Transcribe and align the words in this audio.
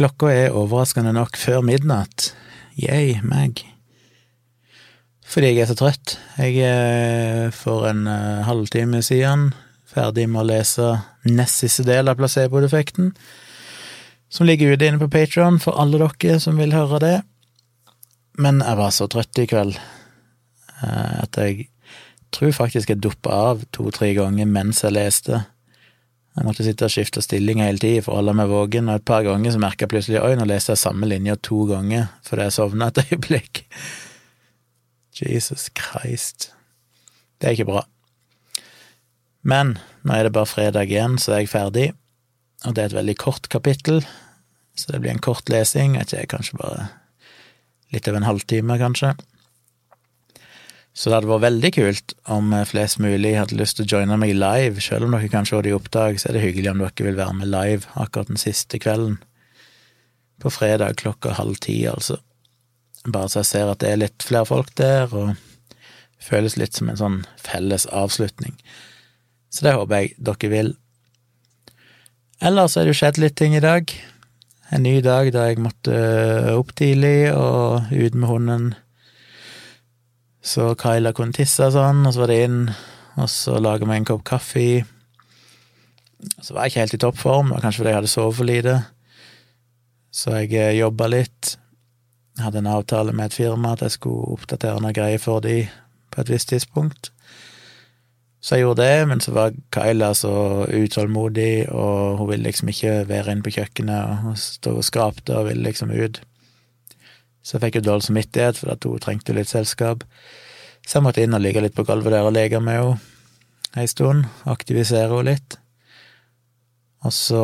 Klokka 0.00 0.30
er 0.32 0.54
overraskende 0.56 1.10
nok 1.12 1.34
før 1.36 1.58
midnatt. 1.60 2.30
Yay, 2.80 3.18
meg. 3.20 3.58
Fordi 5.28 5.50
jeg 5.50 5.60
er 5.60 5.68
så 5.68 5.76
trøtt. 5.76 6.14
Jeg 6.40 6.56
er 6.64 7.50
for 7.52 7.84
en 7.90 8.06
uh, 8.08 8.40
halvtime 8.46 9.02
siden 9.04 9.50
ferdig 9.90 10.24
med 10.30 10.40
å 10.40 10.46
lese 10.48 10.86
nest 11.28 11.60
siste 11.60 11.84
del 11.84 12.08
av 12.08 12.16
placeboeffekten, 12.16 13.12
som 14.32 14.48
ligger 14.48 14.72
ute 14.72 14.88
inne 14.88 15.02
på 15.02 15.10
Patron 15.12 15.60
for 15.60 15.76
alle 15.76 16.00
dere 16.00 16.40
som 16.40 16.56
vil 16.56 16.72
høre 16.72 17.02
det. 17.04 17.14
Men 18.40 18.64
jeg 18.64 18.80
var 18.80 18.96
så 18.96 19.04
trøtt 19.12 19.44
i 19.44 19.48
kveld 19.52 19.76
uh, 19.76 21.26
at 21.26 21.42
jeg 21.44 21.68
tror 22.32 22.56
faktisk 22.56 22.94
jeg 22.94 23.04
duppa 23.04 23.36
av 23.52 23.68
to-tre 23.76 24.14
ganger 24.16 24.48
mens 24.48 24.80
jeg 24.80 24.96
leste. 24.96 25.44
Jeg 26.36 26.46
måtte 26.46 26.64
sitte 26.64 26.86
og 26.86 26.92
skifte 26.94 27.22
stilling 27.24 27.60
hele 27.62 27.80
tida 27.82 28.04
for 28.04 28.14
å 28.14 28.20
holde 28.20 28.36
meg 28.38 28.52
våken, 28.52 28.88
og 28.88 29.00
et 29.00 29.06
par 29.08 29.24
ganger 29.26 29.54
så 29.54 29.60
merka 29.62 29.84
jeg 29.84 29.92
plutselig 29.92 30.20
oi, 30.22 30.34
nå 30.38 30.46
leste 30.46 30.76
jeg 30.76 30.82
samme 30.84 31.08
linja 31.10 31.34
to 31.42 31.64
ganger 31.70 32.06
fordi 32.26 32.46
jeg 32.46 32.56
sovna 32.56 32.90
et 32.90 33.02
øyeblikk. 33.02 33.64
Jesus 35.20 35.68
Christ. 35.76 36.52
Det 37.40 37.48
er 37.48 37.56
ikke 37.58 37.70
bra. 37.72 37.82
Men 39.42 39.74
nå 40.06 40.14
er 40.14 40.28
det 40.28 40.34
bare 40.36 40.48
fredag 40.48 40.92
igjen, 40.92 41.18
så 41.20 41.34
er 41.34 41.42
jeg 41.42 41.52
ferdig, 41.52 41.86
og 42.64 42.76
det 42.76 42.82
er 42.82 42.90
et 42.90 42.98
veldig 43.00 43.16
kort 43.20 43.48
kapittel, 43.52 44.04
så 44.78 44.94
det 44.94 45.02
blir 45.02 45.12
en 45.14 45.24
kort 45.24 45.48
lesing, 45.52 45.96
jeg 45.98 46.08
ikke, 46.08 46.36
kanskje 46.36 46.60
bare 46.60 46.88
litt 47.90 48.06
over 48.08 48.20
en 48.20 48.28
halvtime, 48.28 48.76
kanskje. 48.80 49.14
Så 50.92 51.08
det 51.08 51.20
hadde 51.20 51.30
vært 51.30 51.46
veldig 51.46 51.70
kult 51.76 52.14
om 52.34 52.54
flest 52.66 52.98
mulig 53.00 53.36
hadde 53.38 53.58
lyst 53.58 53.78
til 53.78 53.86
å 53.86 53.92
joine 53.94 54.18
meg 54.20 54.34
live, 54.34 54.82
selv 54.82 55.06
om 55.06 55.14
dere 55.14 55.30
kanskje 55.32 55.62
det 55.64 55.70
i 55.70 55.76
opptak, 55.76 56.18
så 56.18 56.28
er 56.28 56.36
det 56.36 56.44
hyggelig 56.44 56.72
om 56.72 56.82
dere 56.82 57.06
vil 57.06 57.20
være 57.20 57.36
med 57.38 57.52
live 57.52 57.92
akkurat 57.94 58.32
den 58.32 58.40
siste 58.40 58.80
kvelden. 58.82 59.20
På 60.42 60.50
fredag 60.50 60.98
klokka 61.00 61.36
halv 61.38 61.60
ti, 61.62 61.78
altså. 61.86 62.18
Bare 63.06 63.30
så 63.30 63.40
jeg 63.40 63.50
ser 63.52 63.70
at 63.70 63.80
det 63.80 63.92
er 63.92 64.02
litt 64.02 64.26
flere 64.26 64.48
folk 64.48 64.74
der, 64.80 65.14
og 65.14 65.36
føles 66.20 66.58
litt 66.60 66.76
som 66.76 66.90
en 66.90 67.00
sånn 67.00 67.18
felles 67.40 67.86
avslutning. 67.86 68.58
Så 69.50 69.64
det 69.66 69.76
håper 69.78 70.02
jeg 70.02 70.14
dere 70.18 70.52
vil. 70.52 70.74
Ellers 72.40 72.76
er 72.76 72.86
det 72.86 72.94
jo 72.94 73.00
skjedd 73.00 73.20
litt 73.20 73.36
ting 73.40 73.56
i 73.56 73.62
dag. 73.64 73.90
En 74.70 74.84
ny 74.86 75.00
dag 75.04 75.30
da 75.34 75.48
jeg 75.48 75.62
måtte 75.62 75.96
opp 76.54 76.74
tidlig 76.78 77.32
og 77.34 77.90
ut 77.90 78.14
med 78.14 78.30
hunden. 78.30 78.70
Så 80.40 80.72
Kyla 80.80 81.12
kunne 81.12 81.36
tisse 81.36 81.66
og 81.68 81.74
sånn, 81.74 82.00
og 82.08 82.14
så 82.14 82.22
var 82.22 82.32
det 82.32 82.38
inn, 82.46 82.62
og 83.20 83.28
så 83.28 83.58
laga 83.60 83.88
vi 83.88 83.98
en 83.98 84.08
kopp 84.08 84.24
kaffe. 84.28 84.68
Så 86.40 86.54
var 86.54 86.64
jeg 86.64 86.72
ikke 86.72 86.84
helt 86.84 86.96
i 86.96 87.02
toppform, 87.04 87.52
kanskje 87.60 87.82
fordi 87.82 87.92
jeg 87.92 87.98
hadde 88.00 88.12
sovet 88.12 88.38
for 88.38 88.48
lite. 88.48 88.76
Så 90.10 90.34
jeg 90.40 90.54
eh, 90.56 90.78
jobba 90.80 91.10
litt. 91.12 91.54
Hadde 92.40 92.62
en 92.62 92.72
avtale 92.72 93.12
med 93.12 93.28
et 93.28 93.36
firma 93.36 93.74
at 93.74 93.84
jeg 93.84 93.98
skulle 93.98 94.34
oppdatere 94.36 94.80
noen 94.80 94.96
greier 94.96 95.20
for 95.20 95.44
de 95.44 95.62
på 96.10 96.22
et 96.22 96.32
visst 96.32 96.50
tidspunkt. 96.50 97.12
Så 98.40 98.56
jeg 98.56 98.64
gjorde 98.64 98.86
det, 98.86 99.08
men 99.10 99.20
så 99.20 99.34
var 99.36 99.56
Kyla 99.74 100.14
så 100.16 100.64
utålmodig, 100.64 101.68
og 101.68 102.16
hun 102.18 102.30
ville 102.30 102.48
liksom 102.48 102.72
ikke 102.72 103.02
være 103.10 103.34
inne 103.34 103.44
på 103.44 103.52
kjøkkenet 103.58 104.30
og 104.30 104.38
stå 104.40 104.72
og 104.80 104.86
skrapte 104.86 105.36
og 105.36 105.50
ville 105.50 105.66
liksom 105.68 105.92
ut. 105.92 106.22
Så 107.50 107.56
jeg 107.56 107.64
fikk 107.64 107.80
jo 107.80 107.86
dårlig 107.88 108.06
samvittighet 108.06 108.60
for 108.60 108.70
at 108.70 108.84
hun 108.86 109.00
trengte 109.02 109.34
litt 109.34 109.50
selskap. 109.50 110.04
Så 110.86 111.00
jeg 111.00 111.02
måtte 111.02 111.24
inn 111.24 111.34
og 111.34 111.42
ligge 111.42 111.64
litt 111.64 111.74
på 111.74 111.82
gulvet 111.88 112.14
der 112.14 112.28
og 112.28 112.36
leke 112.36 112.60
med 112.62 112.78
henne 112.78 113.80
ei 113.80 113.88
stund, 113.90 114.28
aktivisere 114.46 115.08
henne 115.10 115.32
litt. 115.32 115.56
Og 117.02 117.14
så, 117.16 117.42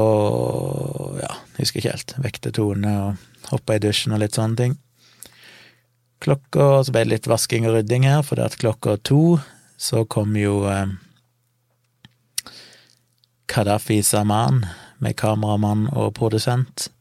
ja, 1.18 1.32
husker 1.58 1.80
ikke 1.80 1.94
helt, 1.96 2.14
vekte 2.22 2.54
Tone 2.54 2.92
og 3.02 3.50
hoppa 3.50 3.74
i 3.74 3.82
dusjen 3.82 4.14
og 4.14 4.22
litt 4.22 4.38
sånne 4.38 4.60
ting. 4.60 4.78
Klokka, 6.22 6.84
så 6.86 6.94
ble 6.94 7.02
det 7.02 7.12
litt 7.16 7.28
vasking 7.30 7.66
og 7.66 7.74
rydding 7.74 8.06
her, 8.06 8.22
for 8.22 8.38
det 8.38 8.46
at 8.46 8.58
klokka 8.62 8.94
to 9.02 9.40
så 9.76 10.04
kom 10.08 10.38
jo 10.38 10.62
eh, 10.70 10.94
Kadafi 13.50 13.98
Saman 14.06 14.62
med 15.02 15.18
kameramann 15.18 15.88
og 15.90 16.14
produsent 16.14 16.92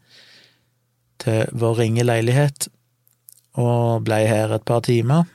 til 1.21 1.45
vår 1.53 1.77
ringe 1.83 2.09
leilighet, 2.09 2.67
og 3.61 4.03
ble 4.07 4.21
her 4.27 4.53
et 4.55 4.65
par 4.67 4.83
timer. 4.85 5.25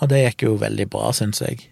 Og 0.00 0.10
det 0.10 0.22
gikk 0.24 0.46
jo 0.48 0.56
veldig 0.60 0.88
bra, 0.90 1.12
syns 1.14 1.42
jeg. 1.44 1.68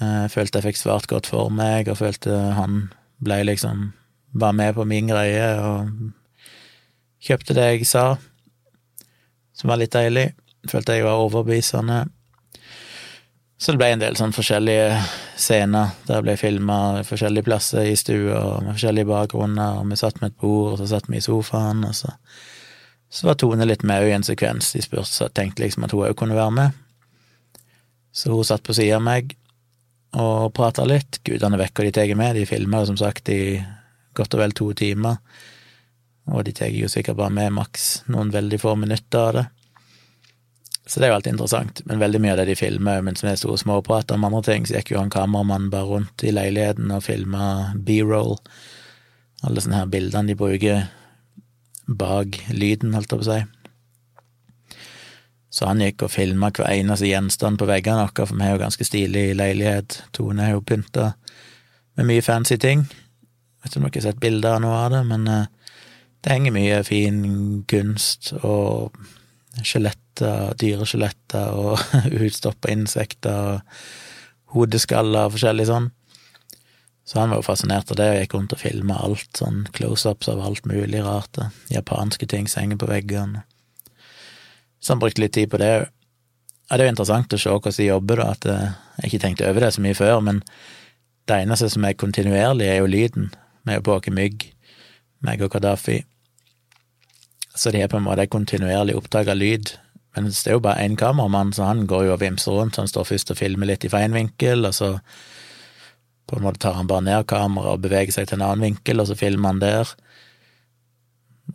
Jeg 0.00 0.30
følte 0.32 0.60
jeg 0.60 0.68
fikk 0.68 0.80
svart 0.80 1.08
godt 1.10 1.30
for 1.30 1.52
meg, 1.54 1.88
og 1.88 2.00
følte 2.00 2.34
han 2.58 2.88
ble 3.24 3.44
liksom 3.50 3.92
Var 4.34 4.52
med 4.52 4.74
på 4.74 4.82
min 4.82 5.06
greie 5.06 5.44
og 5.62 5.90
kjøpte 7.22 7.54
det 7.54 7.66
jeg 7.68 7.86
sa, 7.86 8.16
som 9.54 9.70
var 9.70 9.78
litt 9.78 9.94
deilig. 9.94 10.32
Følte 10.66 10.96
jeg 10.96 11.04
var 11.06 11.22
overbevisende. 11.22 12.00
Så 13.54 13.72
det 13.72 13.78
ble 13.78 13.92
en 13.94 14.02
del 14.02 14.18
sånn 14.18 14.34
forskjellige 14.34 14.88
scener 15.38 15.94
der 16.08 16.18
jeg 16.18 16.26
ble 16.26 16.34
filma 16.40 16.78
forskjellige 17.06 17.46
plasser 17.46 17.86
i 17.86 17.94
stua, 17.96 18.58
med 18.64 18.74
forskjellige 18.74 19.08
bakgrunner, 19.08 19.78
og 19.78 19.86
vi 19.92 20.00
satt 20.02 20.18
med 20.20 20.32
et 20.32 20.40
bord, 20.42 20.72
og 20.72 20.82
så 20.82 20.90
satt 20.90 21.06
vi 21.08 21.20
i 21.20 21.24
sofaen, 21.24 21.86
og 21.86 21.94
så 21.94 22.10
så 23.14 23.26
var 23.26 23.36
Tone 23.38 23.64
litt 23.64 23.84
med 23.86 24.08
i 24.08 24.10
en 24.10 24.24
sekvens. 24.26 24.72
De 24.74 24.82
spurte, 24.82 25.28
tenkte 25.30 25.62
liksom 25.62 25.84
at 25.86 25.92
hun 25.94 26.02
òg 26.08 26.16
kunne 26.18 26.34
være 26.34 26.50
med. 26.50 26.78
Så 28.10 28.32
hun 28.34 28.46
satt 28.46 28.64
på 28.66 28.74
sida 28.74 28.96
av 28.98 29.04
meg 29.06 29.36
og 30.18 30.50
prata 30.54 30.82
litt. 30.82 31.20
Gudene 31.22 31.60
vekk 31.60 31.78
hva 31.78 31.86
de 31.86 31.92
tar 31.94 32.10
med. 32.18 32.34
De 32.34 32.46
filmer 32.46 32.88
som 32.88 32.98
sagt 32.98 33.30
i 33.30 33.60
godt 34.18 34.34
og 34.34 34.42
vel 34.42 34.54
to 34.58 34.66
timer. 34.74 35.20
Og 36.26 36.42
de 36.46 36.54
tar 36.58 36.74
jo 36.74 36.90
sikkert 36.90 37.20
bare 37.20 37.36
med 37.36 37.54
maks 37.54 38.02
noen 38.10 38.34
veldig 38.34 38.58
få 38.58 38.74
minutter 38.82 39.28
av 39.28 39.38
det. 39.38 39.46
Så 40.82 40.98
det 40.98 41.06
er 41.06 41.14
jo 41.14 41.20
alltid 41.20 41.36
interessant. 41.36 41.84
Men 41.86 42.02
veldig 42.02 42.22
mye 42.24 42.34
av 42.34 42.42
det 42.42 42.48
de 42.50 42.58
filmer 42.58 43.06
mens 43.06 43.22
vi 43.22 43.36
sto 43.38 43.54
og 43.54 43.62
småprata 43.62 44.18
om 44.18 44.26
andre 44.26 44.42
ting, 44.50 44.66
så 44.66 44.80
gikk 44.80 44.90
jo 44.90 45.04
han 45.04 45.14
kameramannen 45.14 45.70
bare 45.70 45.86
rundt 45.92 46.26
i 46.26 46.34
leiligheten 46.34 46.90
og 46.98 47.06
filma 47.06 47.46
B-roll. 47.78 48.36
Alle 49.46 49.62
sånne 49.62 49.84
her 49.84 49.94
bildene 49.94 50.34
de 50.34 50.38
bruker 50.42 50.86
bak 51.86 52.38
lyden, 52.50 52.94
holdt 52.96 53.12
jeg 53.12 53.20
på 53.20 53.26
å 53.26 53.30
si. 53.32 53.42
Så 55.54 55.68
han 55.68 55.82
gikk 55.84 56.02
og 56.02 56.10
filma 56.10 56.50
hver 56.50 56.72
eneste 56.72 57.06
gjenstand 57.06 57.60
på 57.60 57.68
veggene 57.70 58.08
våre, 58.08 58.26
for 58.26 58.34
vi 58.34 58.42
har 58.42 58.56
jo 58.56 58.62
ganske 58.64 58.86
stilig 58.86 59.26
leilighet. 59.38 60.00
Tone 60.16 60.48
har 60.48 60.56
jo 60.56 60.64
pynta 60.66 61.12
med 61.94 62.08
mye 62.08 62.24
fancy 62.26 62.58
ting. 62.58 62.82
Vet 63.62 63.70
ikke 63.70 63.80
om 63.80 63.86
dere 63.86 64.00
har 64.00 64.06
sett 64.08 64.22
bilder 64.22 64.56
av 64.56 64.64
noe 64.64 64.80
av 64.80 64.88
det, 64.96 65.02
men 65.12 65.28
uh, 65.30 65.44
det 66.24 66.32
henger 66.32 66.56
mye 66.56 66.80
fin 66.88 67.20
kunst 67.70 68.32
og 68.40 68.96
skjeletter, 69.62 70.56
dyreskjeletter 70.58 71.54
og 71.54 71.78
utstoppa 72.26 72.72
insekter 72.74 73.54
og 73.54 74.56
hodeskaller 74.56 75.28
og 75.28 75.36
forskjellig 75.36 75.68
sånn. 75.70 75.88
Så 77.04 77.20
han 77.20 77.30
var 77.30 77.42
jo 77.42 77.46
fascinert 77.46 77.90
av 77.92 77.98
det, 78.00 78.06
og 78.10 78.22
gikk 78.22 78.36
rundt 78.36 78.54
og 78.56 78.60
filma 78.62 78.96
alt, 79.04 79.28
sånn 79.36 79.66
close-ups 79.76 80.30
av 80.32 80.40
alt 80.40 80.64
mulig 80.68 81.02
rart, 81.04 81.36
japanske 81.72 82.28
ting 82.30 82.48
som 82.48 82.72
på 82.80 82.88
veggene. 82.88 83.44
Så 84.80 84.94
han 84.94 85.02
brukte 85.02 85.20
litt 85.20 85.34
tid 85.36 85.52
på 85.52 85.60
det 85.60 85.72
òg. 85.80 85.90
Ja, 86.70 86.78
det 86.78 86.86
er 86.86 86.88
jo 86.88 86.92
interessant 86.94 87.34
å 87.36 87.36
se 87.36 87.50
hvordan 87.52 87.74
de 87.76 87.86
jobber, 87.90 88.20
da, 88.22 88.30
at 88.32 88.46
eh, 88.48 88.76
jeg 89.02 89.10
ikke 89.10 89.20
tenkte 89.20 89.48
over 89.50 89.66
det 89.66 89.74
så 89.76 89.82
mye 89.84 89.96
før, 89.98 90.22
men 90.24 90.40
det 91.28 91.36
eneste 91.44 91.68
som 91.72 91.84
er 91.84 91.96
kontinuerlig, 92.00 92.70
er 92.72 92.80
jo 92.80 92.88
lyden. 92.88 93.28
Vi 93.64 93.72
er 93.72 93.82
jo 93.82 93.84
på 93.84 93.96
åke 93.98 94.12
mygg, 94.12 94.46
meg 95.24 95.44
og 95.44 95.52
Kadafi. 95.52 95.98
Så 97.54 97.70
de 97.70 97.82
har 97.84 97.92
på 97.92 98.00
en 98.00 98.06
måte 98.08 98.26
kontinuerlig 98.32 98.96
opptak 98.96 99.28
av 99.28 99.36
lyd. 99.38 99.74
Men 100.16 100.30
det 100.30 100.40
er 100.46 100.56
jo 100.56 100.64
bare 100.64 100.84
én 100.84 100.96
kameramann, 100.96 101.52
så 101.52 101.68
han 101.68 101.84
går 101.90 102.08
jo 102.08 102.16
og 102.16 102.20
vimser 102.24 102.56
rundt. 102.56 102.74
så 102.74 102.82
Han 102.82 102.88
står 102.88 103.08
først 103.12 103.30
og 103.30 103.38
filmer 103.38 103.66
litt 103.66 103.84
i 103.84 103.92
feil 103.92 104.12
vinkel, 104.12 104.64
og 104.64 104.74
så 104.74 104.90
på 106.26 106.38
en 106.38 106.44
måte 106.46 106.62
tar 106.64 106.76
han 106.78 106.88
bare 106.88 107.04
ned 107.04 107.26
kameraet 107.28 107.76
og 107.76 107.82
beveger 107.84 108.14
seg 108.14 108.28
til 108.28 108.38
en 108.38 108.46
annen 108.46 108.64
vinkel, 108.68 109.00
og 109.00 109.10
så 109.10 109.16
filmer 109.18 109.52
han 109.52 109.62
der. 109.62 109.90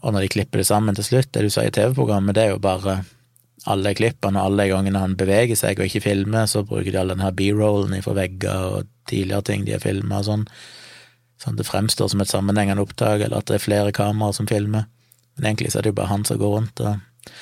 Og 0.01 0.13
når 0.13 0.25
de 0.25 0.33
klipper 0.35 0.61
det 0.61 0.67
sammen 0.69 0.97
til 0.97 1.07
slutt, 1.07 1.31
det 1.33 1.47
du 1.47 1.49
sa 1.53 1.65
i 1.65 1.73
TV-programmet, 1.73 2.37
det 2.37 2.45
er 2.45 2.53
jo 2.53 2.61
bare 2.63 2.99
alle 3.69 3.91
klippene 3.97 4.39
og 4.39 4.51
alle 4.51 4.69
gangene 4.69 5.01
han 5.01 5.17
beveger 5.19 5.57
seg 5.59 5.79
og 5.79 5.89
ikke 5.89 6.05
filmer, 6.05 6.45
så 6.47 6.63
bruker 6.63 6.93
de 6.93 6.99
all 7.01 7.11
den 7.11 7.23
her 7.23 7.33
b-rollen 7.35 7.97
fra 8.05 8.15
vegger 8.15 8.77
og 8.77 8.91
tidligere 9.09 9.47
ting 9.49 9.65
de 9.65 9.75
har 9.75 9.83
filma 9.83 10.21
og 10.21 10.29
sånn, 10.29 10.45
sånn 11.41 11.57
at 11.57 11.59
det 11.59 11.67
fremstår 11.67 12.11
som 12.13 12.23
et 12.23 12.31
sammenhengende 12.31 12.85
opptak, 12.85 13.25
eller 13.25 13.41
at 13.41 13.49
det 13.49 13.57
er 13.57 13.65
flere 13.65 13.95
kameraer 13.95 14.37
som 14.37 14.47
filmer. 14.47 14.87
Men 15.35 15.51
egentlig 15.51 15.73
så 15.73 15.79
er 15.79 15.87
det 15.87 15.93
jo 15.93 15.99
bare 15.99 16.13
han 16.13 16.25
som 16.27 16.39
går 16.39 16.55
rundt 16.55 16.83
og 16.85 17.33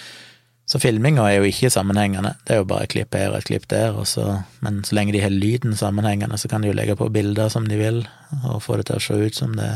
så 0.67 0.79
filminga 0.83 1.23
er 1.29 1.37
jo 1.37 1.47
ikke 1.47 1.69
sammenhengende, 1.71 2.33
det 2.43 2.55
er 2.55 2.57
jo 2.59 2.67
bare 2.67 2.83
et 2.83 2.91
klipp 2.91 3.15
her 3.15 3.29
og 3.31 3.37
et 3.37 3.47
klipp 3.47 3.67
der, 3.71 3.95
så, 4.03 4.41
men 4.59 4.81
så 4.83 4.97
lenge 4.97 5.13
de 5.15 5.21
har 5.23 5.31
lyden 5.31 5.77
sammenhengende, 5.79 6.35
så 6.37 6.49
kan 6.51 6.61
de 6.61 6.67
jo 6.67 6.75
legge 6.75 6.97
på 6.99 7.07
bilder 7.13 7.47
som 7.53 7.69
de 7.69 7.77
vil, 7.79 8.01
og 8.43 8.59
få 8.65 8.75
det 8.79 8.89
til 8.89 8.99
å 8.99 9.05
se 9.05 9.19
ut 9.21 9.39
som 9.43 9.55
det 9.59 9.69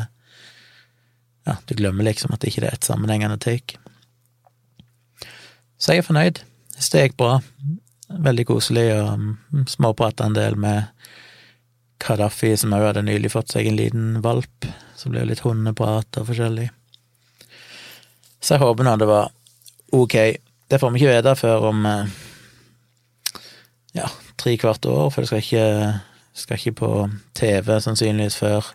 Ja, 1.48 1.56
du 1.66 1.74
glemmer 1.74 2.06
liksom 2.06 2.36
at 2.36 2.44
det 2.44 2.52
ikke 2.52 2.68
er 2.68 2.76
et 2.76 2.86
sammenhengende 2.86 3.40
take. 3.42 3.80
Så 5.82 5.96
jeg 5.96 6.04
er 6.04 6.06
fornøyd. 6.06 6.44
Det 6.78 7.02
gikk 7.02 7.16
bra. 7.18 7.40
Veldig 8.12 8.46
koselig, 8.46 8.84
og 9.00 9.66
småprate 9.72 10.28
en 10.28 10.36
del 10.38 10.60
med 10.60 10.92
Kadafi, 12.02 12.52
som 12.58 12.76
òg 12.78 12.92
hadde 12.92 13.06
nylig 13.08 13.32
fått 13.34 13.56
seg 13.56 13.72
en 13.72 13.80
liten 13.80 14.22
valp, 14.22 14.68
så 14.98 15.10
ble 15.10 15.24
litt 15.26 15.42
hundeprat 15.42 16.22
og 16.22 16.30
forskjellig. 16.30 16.68
Så 18.42 18.56
jeg 18.56 18.64
håper 18.64 18.86
nå 18.86 18.96
det 19.02 19.10
var 19.10 19.32
ok. 19.98 20.16
Det 20.72 20.80
får 20.80 20.92
vi 20.92 21.02
ikke 21.02 21.16
vite 21.18 21.32
før 21.36 21.66
om 21.68 21.86
eh, 21.86 22.12
ja, 23.98 24.06
tre 24.40 24.54
kvart 24.56 24.86
år, 24.88 25.10
for 25.12 25.20
det 25.20 25.28
skal 25.28 25.42
ikke, 25.44 25.66
skal 26.32 26.62
ikke 26.62 26.78
på 26.80 26.92
TV 27.36 27.74
sannsynligvis 27.84 28.38
før 28.40 28.70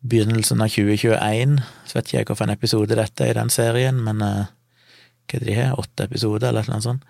begynnelsen 0.00 0.64
av 0.64 0.72
2021. 0.72 1.58
Så 1.84 1.98
vet 1.98 2.08
ikke 2.08 2.16
jeg 2.16 2.28
hvilken 2.30 2.54
episode 2.54 2.96
dette 2.96 3.26
er 3.26 3.34
i 3.34 3.36
den 3.36 3.52
serien, 3.52 4.00
men 4.06 4.24
uh, 4.24 4.48
hva 5.28 5.36
er 5.36 5.44
det 5.44 5.50
de 5.50 5.56
har, 5.58 5.76
åtte 5.76 6.08
episoder 6.08 6.48
eller 6.48 6.70
noe 6.72 6.80
sånt? 6.80 7.04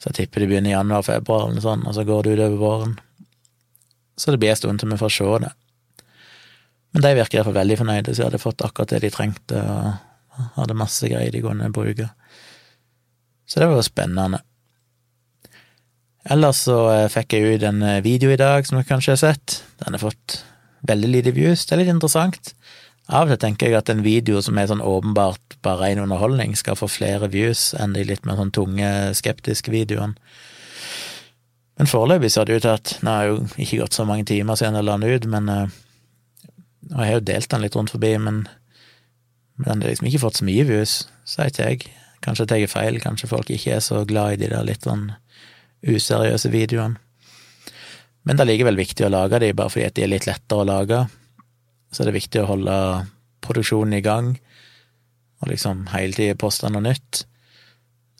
Så 0.00 0.08
jeg 0.08 0.22
tipper 0.22 0.40
de 0.40 0.48
begynner 0.54 0.72
i 0.72 0.76
januar-februar, 0.78 1.50
eller 1.50 1.60
noe 1.60 1.66
sånt, 1.66 1.84
og 1.84 1.96
så 1.98 2.06
går 2.08 2.24
det 2.24 2.36
utover 2.38 2.60
våren. 2.62 2.94
Så 4.16 4.32
det 4.32 4.40
blir 4.40 4.54
en 4.54 4.60
stund 4.62 4.80
til 4.80 4.88
vi 4.88 5.02
får 5.02 5.18
se 5.18 5.34
det. 5.44 5.52
Men 6.94 7.04
de 7.04 7.12
virker 7.18 7.42
iallfall 7.42 7.60
veldig 7.60 7.76
fornøyde, 7.82 8.14
så 8.14 8.22
de 8.22 8.30
hadde 8.30 8.40
fått 8.40 8.64
akkurat 8.64 8.94
det 8.94 9.04
de 9.04 9.12
trengte, 9.12 9.60
og 9.68 10.48
hadde 10.56 10.80
masse 10.80 11.12
greier 11.12 11.34
de 11.34 11.44
kunne 11.44 11.68
bruke. 11.76 12.08
Så 13.50 13.58
det 13.58 13.66
var 13.66 13.82
spennende. 13.82 14.38
Ellers 16.30 16.60
så 16.68 16.76
eh, 16.92 17.08
fikk 17.10 17.34
jeg 17.34 17.56
ut 17.56 17.64
en 17.66 17.82
eh, 17.82 18.02
video 18.04 18.30
i 18.30 18.38
dag 18.38 18.66
som 18.66 18.78
dere 18.78 18.86
kanskje 18.86 19.16
har 19.16 19.22
sett. 19.22 19.56
Den 19.80 19.96
har 19.96 20.02
fått 20.02 20.36
veldig 20.86 21.10
lite 21.10 21.32
views. 21.34 21.64
Det 21.66 21.74
er 21.74 21.82
litt 21.82 21.90
interessant. 21.90 22.52
Av 23.10 23.26
og 23.26 23.32
til 23.32 23.40
tenker 23.42 23.70
jeg 23.70 23.80
at 23.80 23.90
en 23.90 24.04
video 24.04 24.38
som 24.44 24.58
er 24.60 24.68
sånn 24.70 24.84
åpenbart 24.84 25.56
bare 25.64 25.88
ren 25.88 26.02
underholdning, 26.04 26.54
skal 26.54 26.78
få 26.78 26.86
flere 26.92 27.26
views 27.32 27.72
enn 27.74 27.96
de 27.96 28.04
litt 28.06 28.28
mer 28.28 28.38
sånn 28.38 28.52
tunge, 28.54 28.90
skeptiske 29.18 29.72
videoene. 29.74 30.14
Men 31.80 31.90
foreløpig 31.90 32.30
ser 32.30 32.46
det 32.46 32.60
ut 32.60 32.66
til 32.66 32.76
at 32.76 32.92
Nå 33.02 33.12
har 33.16 33.26
jo 33.30 33.36
ikke 33.56 33.80
gått 33.80 33.96
så 33.96 34.04
mange 34.06 34.26
timer 34.28 34.58
siden 34.60 34.76
jeg 34.76 34.86
la 34.86 34.98
den 35.00 35.16
ut, 35.16 35.26
men 35.32 35.48
Og 35.50 36.98
jeg 37.00 37.08
har 37.08 37.16
jo 37.16 37.28
delt 37.32 37.50
den 37.50 37.64
litt 37.64 37.76
rundt 37.76 37.92
forbi, 37.94 38.12
men, 38.20 38.44
men 39.56 39.66
den 39.66 39.82
har 39.82 39.90
liksom 39.90 40.10
ikke 40.10 40.22
fått 40.22 40.38
så 40.38 40.46
mye 40.46 40.68
views, 40.68 40.94
sier 41.24 41.50
ikke 41.50 41.66
jeg. 41.66 41.90
Kanskje 42.20 42.44
jeg 42.44 42.50
tar 42.50 42.72
feil, 42.74 42.98
kanskje 43.00 43.30
folk 43.30 43.50
ikke 43.52 43.78
er 43.78 43.84
så 43.84 44.02
glad 44.08 44.34
i 44.34 44.42
de 44.42 44.50
der 44.52 44.66
litt 44.66 44.84
sånn 44.84 45.08
useriøse 45.80 46.50
videoene. 46.52 47.00
Men 48.28 48.36
det 48.36 48.44
er 48.44 48.50
likevel 48.50 48.76
viktig 48.76 49.06
å 49.06 49.12
lage 49.14 49.40
de, 49.40 49.54
bare 49.56 49.72
fordi 49.72 49.86
at 49.88 49.96
de 49.96 50.04
er 50.04 50.12
litt 50.12 50.26
lettere 50.28 50.60
å 50.60 50.68
lage. 50.68 50.98
Så 51.90 52.04
det 52.04 52.12
er 52.12 52.18
viktig 52.18 52.42
å 52.42 52.50
holde 52.50 52.74
produksjonen 53.40 53.96
i 53.96 54.04
gang, 54.04 54.34
og 55.40 55.48
liksom 55.48 55.86
hele 55.94 56.12
tida 56.12 56.36
poste 56.38 56.68
noe 56.68 56.84
nytt. 56.84 57.22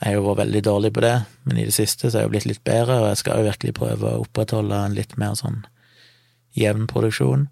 Jeg 0.00 0.08
har 0.08 0.16
jo 0.16 0.24
vært 0.30 0.46
veldig 0.46 0.62
dårlig 0.64 0.90
på 0.96 1.04
det, 1.04 1.16
men 1.44 1.60
i 1.60 1.66
det 1.68 1.76
siste 1.76 2.08
så 2.08 2.16
er 2.16 2.22
jeg 2.22 2.30
jo 2.30 2.32
blitt 2.32 2.48
litt 2.48 2.62
bedre, 2.64 2.96
og 3.02 3.10
jeg 3.10 3.20
skal 3.20 3.42
jo 3.42 3.50
virkelig 3.50 3.74
prøve 3.76 4.14
å 4.14 4.22
opprettholde 4.22 4.78
en 4.86 4.96
litt 4.96 5.12
mer 5.20 5.36
sånn 5.36 5.60
jevn 6.56 6.88
produksjon. 6.88 7.44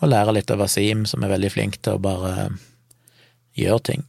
Og 0.00 0.08
lære 0.08 0.32
litt 0.38 0.50
av 0.50 0.64
Wasim, 0.64 1.04
som 1.06 1.20
er 1.22 1.34
veldig 1.36 1.52
flink 1.52 1.76
til 1.84 1.98
å 1.98 2.02
bare 2.02 2.48
gjøre 3.60 3.84
ting 3.90 4.08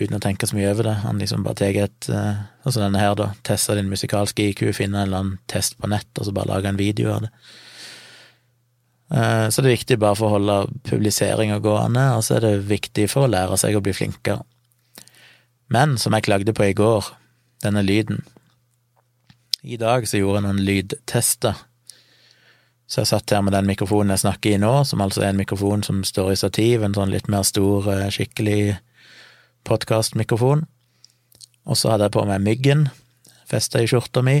uten 0.00 0.16
å 0.16 0.22
tenke 0.22 0.48
så 0.48 0.56
mye 0.56 0.70
over 0.72 0.88
det. 0.88 0.94
Han 1.04 1.20
liksom 1.20 1.44
bare 1.44 1.60
tar 1.60 1.78
et 1.84 2.08
uh, 2.12 2.48
Sånn 2.62 2.86
denne 2.86 3.00
her, 3.02 3.16
da. 3.18 3.32
Tester 3.42 3.76
din 3.76 3.90
musikalske 3.90 4.44
IQ, 4.52 4.68
finner 4.76 5.02
en 5.02 5.08
eller 5.08 5.18
annen 5.18 5.38
test 5.50 5.74
på 5.80 5.90
nett, 5.90 6.08
og 6.18 6.28
så 6.28 6.34
bare 6.34 6.52
lager 6.52 6.70
en 6.70 6.78
video 6.78 7.10
av 7.16 7.24
det. 7.26 7.32
Uh, 9.12 9.48
så 9.52 9.60
det 9.60 9.68
er 9.68 9.76
viktig 9.76 9.98
bare 10.00 10.16
for 10.16 10.30
å 10.30 10.36
holde 10.38 10.58
publiseringa 10.88 11.58
gående, 11.64 12.06
og 12.16 12.22
så 12.24 12.38
er 12.38 12.46
det 12.46 12.68
viktig 12.70 13.08
for 13.12 13.26
å 13.26 13.32
lære 13.32 13.58
seg 13.60 13.76
å 13.76 13.82
bli 13.84 13.94
flinkere. 13.96 14.46
Men 15.72 15.96
som 16.00 16.14
jeg 16.14 16.28
klagde 16.28 16.54
på 16.56 16.68
i 16.68 16.76
går, 16.76 17.10
denne 17.64 17.82
lyden 17.84 18.22
I 19.62 19.78
dag 19.78 20.08
så 20.08 20.18
gjorde 20.18 20.40
jeg 20.40 20.46
noen 20.46 20.64
lydtester. 20.66 21.60
Så 22.90 23.00
jeg 23.00 23.08
satt 23.08 23.32
her 23.32 23.44
med 23.44 23.54
den 23.54 23.68
mikrofonen 23.70 24.12
jeg 24.12 24.24
snakker 24.24 24.54
i 24.56 24.60
nå, 24.60 24.72
som 24.84 25.00
altså 25.00 25.22
er 25.22 25.30
en 25.32 25.38
mikrofon 25.38 25.84
som 25.86 26.02
står 26.04 26.32
i 26.32 26.40
stativ, 26.40 26.82
en 26.82 26.96
sånn 26.96 27.12
litt 27.14 27.30
mer 27.32 27.46
stor, 27.46 27.86
eh, 27.88 28.10
skikkelig 28.12 28.74
podkastmikrofon. 29.68 30.66
Og 31.68 31.78
så 31.78 31.92
hadde 31.92 32.08
jeg 32.08 32.16
på 32.16 32.26
meg 32.26 32.42
myggen 32.42 32.88
festa 33.52 33.82
i 33.82 33.88
skjorta 33.90 34.22
mi. 34.24 34.40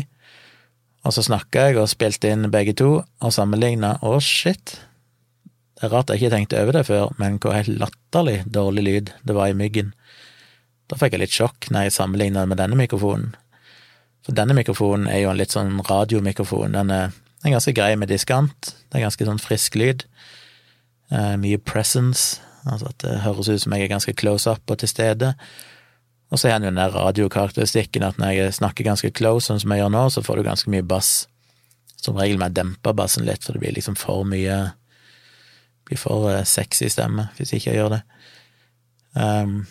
Og 1.02 1.14
så 1.16 1.24
snakka 1.26 1.68
jeg 1.68 1.80
og 1.82 1.90
spilte 1.90 2.30
inn 2.30 2.50
begge 2.52 2.74
to, 2.78 3.02
og 3.02 3.34
sammenligna. 3.34 3.96
Å, 4.06 4.18
shit! 4.22 4.76
Det 5.74 5.88
er 5.88 5.94
rart 5.96 6.12
jeg 6.12 6.22
ikke 6.22 6.34
tenkte 6.36 6.60
over 6.62 6.76
det 6.78 6.84
før, 6.86 7.10
men 7.18 7.40
hvor 7.42 7.56
helt 7.56 7.72
latterlig 7.80 8.44
dårlig 8.46 8.84
lyd 8.86 9.10
det 9.26 9.34
var 9.34 9.50
i 9.50 9.56
myggen. 9.58 9.90
Da 10.86 10.98
fikk 11.00 11.16
jeg 11.16 11.24
litt 11.24 11.34
sjokk 11.34 11.70
når 11.72 11.88
jeg 11.88 11.96
sammenligna 11.96 12.44
med 12.46 12.60
denne 12.62 12.78
mikrofonen. 12.78 13.32
For 14.22 14.36
denne 14.38 14.54
mikrofonen 14.54 15.08
er 15.10 15.24
jo 15.24 15.32
en 15.32 15.40
litt 15.40 15.54
sånn 15.54 15.80
radiomikrofon. 15.88 16.76
Den 16.76 16.94
er, 16.94 17.10
den 17.42 17.56
ganske 17.56 17.74
grei 17.74 17.96
med 17.98 18.12
diskant. 18.12 18.70
Det 18.86 19.00
er 19.00 19.08
ganske 19.08 19.26
sånn 19.26 19.42
frisk 19.42 19.74
lyd. 19.80 20.04
Eh, 21.10 21.34
mye 21.42 21.58
presence, 21.58 22.38
Altså 22.68 22.90
at 22.90 22.98
det 23.02 23.20
høres 23.24 23.50
ut 23.50 23.62
som 23.62 23.74
jeg 23.74 23.86
er 23.86 23.92
ganske 23.92 24.14
close 24.18 24.50
up 24.50 24.70
og 24.70 24.78
til 24.82 24.90
stede. 24.90 25.32
Og 26.32 26.40
så 26.40 26.48
er 26.48 26.56
han 26.56 26.64
jo 26.64 26.70
den 26.70 26.80
der 26.80 26.94
radiokarakteristikken 26.94 28.06
at 28.06 28.20
når 28.20 28.36
jeg 28.36 28.54
snakker 28.56 28.86
ganske 28.86 29.10
close, 29.12 29.48
sånn 29.48 29.60
som 29.60 29.74
jeg 29.74 29.82
gjør 29.82 29.92
nå, 29.92 30.04
så 30.14 30.22
får 30.24 30.38
du 30.38 30.46
ganske 30.46 30.72
mye 30.72 30.86
bass. 30.86 31.26
Som 32.00 32.16
regel 32.18 32.38
må 32.40 32.48
jeg 32.48 32.56
dempe 32.56 32.94
bassen 32.96 33.26
litt, 33.28 33.44
for 33.44 33.54
det 33.54 33.62
blir 33.62 33.76
liksom 33.76 33.98
for 34.00 34.24
mye 34.28 34.62
blir 35.86 35.98
for 36.00 36.30
uh, 36.30 36.42
sexy 36.46 36.88
stemme 36.92 37.28
hvis 37.36 37.52
ikke 37.56 37.72
jeg 37.72 37.80
gjør 37.80 37.96
det. 37.96 38.02
Um, 39.12 39.64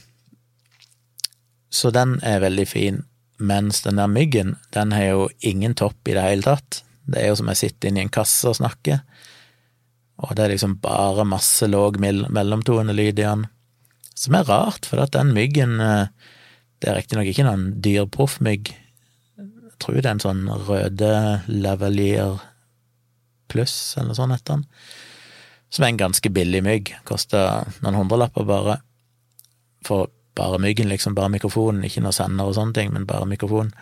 så 1.71 1.89
den 1.95 2.17
er 2.27 2.43
veldig 2.43 2.67
fin, 2.67 3.03
mens 3.39 3.81
den 3.85 3.97
der 3.97 4.11
myggen, 4.11 4.57
den 4.75 4.91
har 4.91 5.07
jo 5.07 5.29
ingen 5.39 5.73
topp 5.73 6.07
i 6.07 6.15
det 6.17 6.25
hele 6.25 6.45
tatt. 6.45 6.83
Det 7.07 7.21
er 7.21 7.31
jo 7.31 7.39
som 7.39 7.49
jeg 7.49 7.61
sitter 7.61 7.89
inne 7.89 8.03
i 8.03 8.05
en 8.05 8.13
kasse 8.13 8.49
og 8.49 8.59
snakker. 8.59 8.99
Og 10.21 10.35
det 10.37 10.45
er 10.45 10.53
liksom 10.53 10.77
bare 10.83 11.25
masse 11.25 11.65
låg 11.69 11.97
mellomtonelyd 12.01 13.19
i 13.19 13.23
den, 13.23 13.47
som 14.13 14.37
er 14.37 14.45
rart, 14.45 14.85
for 14.85 15.01
at 15.01 15.15
den 15.15 15.33
myggen 15.33 15.79
eh, 15.81 16.11
Det 16.81 16.89
er 16.89 16.95
riktignok 16.97 17.27
ikke 17.29 17.45
noen 17.45 17.65
dyr 17.85 18.07
proffmygg. 18.09 18.71
Jeg 19.37 19.75
tror 19.77 19.99
det 19.99 20.07
er 20.07 20.15
en 20.15 20.23
sånn 20.23 20.47
røde 20.65 21.11
lavalier 21.45 22.39
pluss, 23.53 23.93
eller 23.97 24.09
noe 24.09 24.17
sånt 24.17 24.33
heter 24.33 24.55
den. 24.55 24.63
Som 25.69 25.85
er 25.85 25.91
en 25.91 25.99
ganske 26.01 26.31
billig 26.33 26.63
mygg. 26.65 26.89
Koster 27.05 27.69
noen 27.83 27.99
hundrelapper 27.99 28.47
bare. 28.49 28.79
For 29.85 30.09
bare 30.37 30.57
myggen, 30.63 30.89
liksom. 30.89 31.13
Bare 31.13 31.29
mikrofonen, 31.29 31.85
ikke 31.85 32.01
noe 32.01 32.15
sender 32.15 32.49
og 32.49 32.57
sånne 32.57 32.75
ting, 32.79 32.89
men 32.95 33.05
bare 33.09 33.29
mikrofonen. 33.29 33.75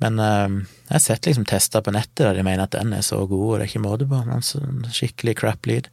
Men 0.00 0.20
uh, 0.20 0.48
jeg 0.88 0.94
har 0.96 1.04
sett 1.04 1.28
liksom 1.28 1.46
tester 1.48 1.84
på 1.84 1.92
nettet 1.94 2.24
der 2.24 2.38
de 2.38 2.44
mener 2.46 2.64
at 2.66 2.76
den 2.76 2.94
er 2.96 3.04
så 3.06 3.22
god, 3.26 3.46
og 3.46 3.54
det 3.58 3.66
er 3.66 3.72
ikke 3.72 3.84
måte 3.84 4.08
på. 4.08 4.22
Men 4.26 4.44
skikkelig 4.96 5.36
crap-lyd. 5.42 5.90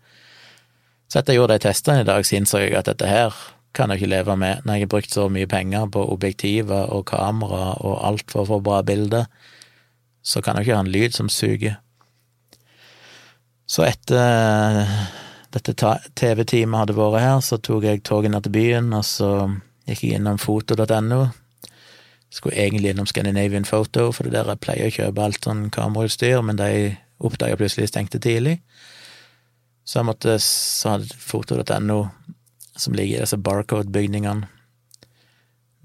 Så 1.08 1.20
etter 1.20 1.36
jeg 1.36 1.42
gjorde 1.42 1.58
de 1.58 1.66
testene 1.68 2.04
i 2.04 2.08
dag, 2.08 2.26
så 2.26 2.36
innså 2.40 2.64
jeg 2.64 2.76
at 2.76 2.90
dette 2.90 3.08
her 3.08 3.36
kan 3.78 3.92
jeg 3.92 4.02
ikke 4.02 4.12
leve 4.12 4.36
med. 4.40 4.64
Når 4.66 4.74
jeg 4.74 4.86
har 4.88 4.92
brukt 4.92 5.14
så 5.14 5.28
mye 5.32 5.48
penger 5.50 5.86
på 5.94 6.04
objektiver 6.12 6.90
og 6.94 7.06
kamera 7.12 7.76
og 7.78 8.00
alt 8.08 8.32
for 8.32 8.44
å 8.44 8.50
få 8.56 8.62
bra 8.64 8.82
bilder, 8.86 9.28
så 10.24 10.42
kan 10.44 10.58
jeg 10.58 10.68
ikke 10.68 10.80
ha 10.80 10.84
en 10.84 10.92
lyd 10.92 11.16
som 11.16 11.30
suger. 11.32 11.78
Så 13.68 13.84
etter 13.84 14.88
dette 15.56 15.74
TV-teamet 16.16 16.82
hadde 16.82 16.96
vært 16.98 17.24
her, 17.24 17.40
så 17.44 17.60
tok 17.64 17.88
jeg 17.88 18.04
toget 18.08 18.34
ned 18.34 18.46
til 18.48 18.56
byen, 18.56 18.92
og 18.96 19.06
så 19.08 19.32
gikk 19.88 20.04
jeg 20.04 20.20
innom 20.20 20.40
foto.no, 20.42 21.22
skulle 22.30 22.60
egentlig 22.60 22.92
innom 22.92 23.08
Scandinavian 23.08 23.66
Photo, 23.66 24.12
for 24.12 24.28
det 24.28 24.36
der 24.36 24.52
jeg 24.52 24.64
pleier 24.64 24.90
å 24.90 24.96
kjøpe 24.98 25.24
alt 25.24 25.48
sånn 25.48 25.68
kamerautstyr, 25.74 26.42
men 26.44 26.60
de 26.60 26.72
oppdaga 27.24 27.58
plutselig 27.60 27.90
stengte 27.92 28.20
tidlig. 28.22 28.60
Så 29.88 30.02
jeg 30.02 30.10
måtte 30.10 30.40
Så 30.44 30.98
hadde 30.98 31.16
foto.no, 31.18 32.00
som 32.76 32.94
ligger 32.94 33.18
i 33.18 33.24
disse 33.24 33.40
Barcode-bygningene, 33.40 34.50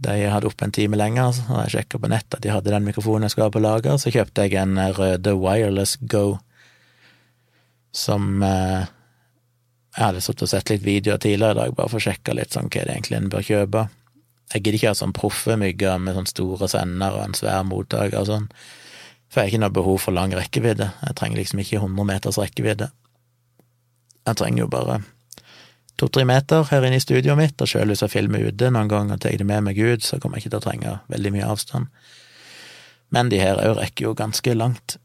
de 0.02 0.14
hadde 0.26 0.48
oppe 0.48 0.66
en 0.66 0.74
time 0.74 0.98
lenger, 0.98 1.30
så 1.36 1.60
jeg 1.62 1.74
sjekka 1.76 2.00
på 2.02 2.10
nett 2.10 2.34
at 2.34 2.42
de 2.42 2.50
hadde 2.50 2.72
den 2.72 2.88
mikrofonen 2.88 3.28
jeg 3.28 3.36
skulle 3.36 3.46
ha 3.46 3.54
på 3.54 3.62
lager, 3.62 4.00
så 4.02 4.10
kjøpte 4.10 4.48
jeg 4.48 4.58
en 4.58 4.80
røde 4.96 5.36
Wireless 5.38 5.94
Go, 6.00 6.40
som 7.94 8.42
eh, 8.42 8.90
Jeg 9.92 10.06
hadde 10.06 10.22
sittet 10.24 10.46
og 10.46 10.48
sett 10.48 10.70
litt 10.72 10.84
videoer 10.86 11.18
tidligere 11.20 11.52
i 11.52 11.58
dag, 11.60 11.74
bare 11.76 11.92
for 11.92 12.00
å 12.00 12.06
sjekke 12.06 12.34
litt 12.34 12.54
sånn 12.54 12.70
hva 12.72 12.86
det 12.86 12.94
egentlig 12.94 13.18
en 13.18 13.28
bør 13.28 13.44
kjøpe. 13.44 13.82
Jeg 14.52 14.64
gidder 14.64 14.78
ikke 14.78 14.90
ha 14.92 14.98
sånn 14.98 15.14
proffe 15.16 15.56
mygger 15.60 16.00
med 16.02 16.16
sånn 16.18 16.28
store 16.28 16.68
sender 16.68 17.14
og 17.16 17.22
en 17.24 17.36
svær 17.38 17.62
mottaker 17.64 18.18
og 18.20 18.28
sånn, 18.28 18.48
for 19.32 19.40
jeg 19.40 19.46
har 19.46 19.52
ikke 19.52 19.62
noe 19.62 19.76
behov 19.78 20.02
for 20.04 20.16
lang 20.16 20.34
rekkevidde. 20.36 20.90
Jeg 21.06 21.16
trenger 21.16 21.40
liksom 21.40 21.62
ikke 21.62 21.80
100 21.80 22.08
meters 22.10 22.38
rekkevidde. 22.40 22.90
Jeg 24.28 24.38
trenger 24.38 24.64
jo 24.64 24.72
bare 24.72 24.98
to-tre 26.00 26.24
meter 26.28 26.66
her 26.68 26.84
inne 26.84 26.98
i 26.98 27.04
studioet 27.04 27.38
mitt, 27.38 27.62
og 27.62 27.70
sjøl 27.70 27.92
hvis 27.92 28.02
jeg 28.04 28.12
filmer 28.12 28.44
ute 28.44 28.68
noen 28.74 28.90
gang 28.90 29.12
og 29.14 29.22
tar 29.22 29.38
det 29.38 29.46
med 29.48 29.64
meg 29.68 29.78
ut, 29.78 30.04
så 30.04 30.18
kommer 30.20 30.36
jeg 30.36 30.46
ikke 30.46 30.56
til 30.56 30.60
å 30.60 30.66
trenge 30.66 30.98
veldig 31.12 31.32
mye 31.36 31.48
avstand. 31.54 31.88
Men 33.12 33.30
de 33.32 33.40
her 33.40 33.60
òg 33.60 33.78
rekker 33.78 34.08
jo 34.08 34.16
ganske 34.18 34.56
langt. 34.56 34.96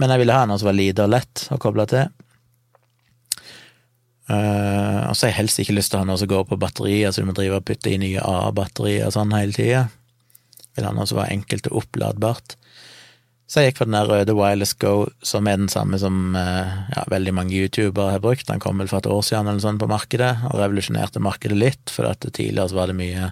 Men 0.00 0.10
jeg 0.10 0.24
ville 0.24 0.36
ha 0.36 0.46
noe 0.48 0.58
som 0.60 0.70
var 0.70 0.76
lite 0.76 1.04
og 1.04 1.12
lett 1.14 1.46
å 1.54 1.60
koble 1.62 1.86
til. 1.90 2.10
Uh, 4.24 5.04
og 5.10 5.12
så 5.12 5.26
har 5.26 5.34
jeg 5.34 5.40
helst 5.42 5.60
ikke 5.60 5.76
lyst 5.76 5.92
til 5.92 5.98
å 5.98 6.04
ha 6.04 6.08
noe 6.08 6.20
som 6.20 6.30
går 6.30 6.46
på 6.48 6.58
batterier, 6.60 7.12
så 7.12 7.20
du 7.20 7.28
må 7.28 7.36
drive 7.36 7.60
og 7.60 7.66
putte 7.68 7.92
i 7.92 8.00
nye 8.00 8.22
A-batterier 8.24 9.08
og 9.08 9.16
sånn 9.16 9.34
hele 9.36 9.56
tida. 9.56 9.86
Vil 10.74 10.88
ha 10.88 10.92
noe 10.96 11.06
som 11.08 11.20
var 11.20 11.32
enkelt 11.34 11.68
og 11.70 11.82
oppladbart. 11.84 12.56
Så 13.44 13.60
jeg 13.60 13.70
gikk 13.70 13.82
for 13.82 13.90
den 13.90 13.98
der 13.98 14.08
røde 14.08 14.34
Wireless 14.34 14.72
Go, 14.80 14.94
som 15.22 15.46
er 15.46 15.58
den 15.60 15.68
samme 15.68 15.98
som 16.00 16.32
eh, 16.38 16.72
ja, 16.94 17.04
veldig 17.12 17.34
mange 17.36 17.52
youtubere 17.54 18.14
har 18.16 18.22
brukt. 18.24 18.46
Den 18.48 18.62
kom 18.62 18.80
vel 18.80 18.88
for 18.88 19.02
et 19.02 19.10
år 19.10 19.20
siden 19.26 19.50
eller 19.50 19.62
sånn 19.62 19.78
på 19.78 19.88
markedet, 19.90 20.32
og 20.48 20.56
revolusjonerte 20.62 21.22
markedet 21.22 21.58
litt, 21.60 21.92
for 21.92 22.08
at 22.08 22.24
tidligere 22.24 22.72
så 22.72 22.80
var 22.80 22.90
det 22.90 22.96
mye 22.98 23.28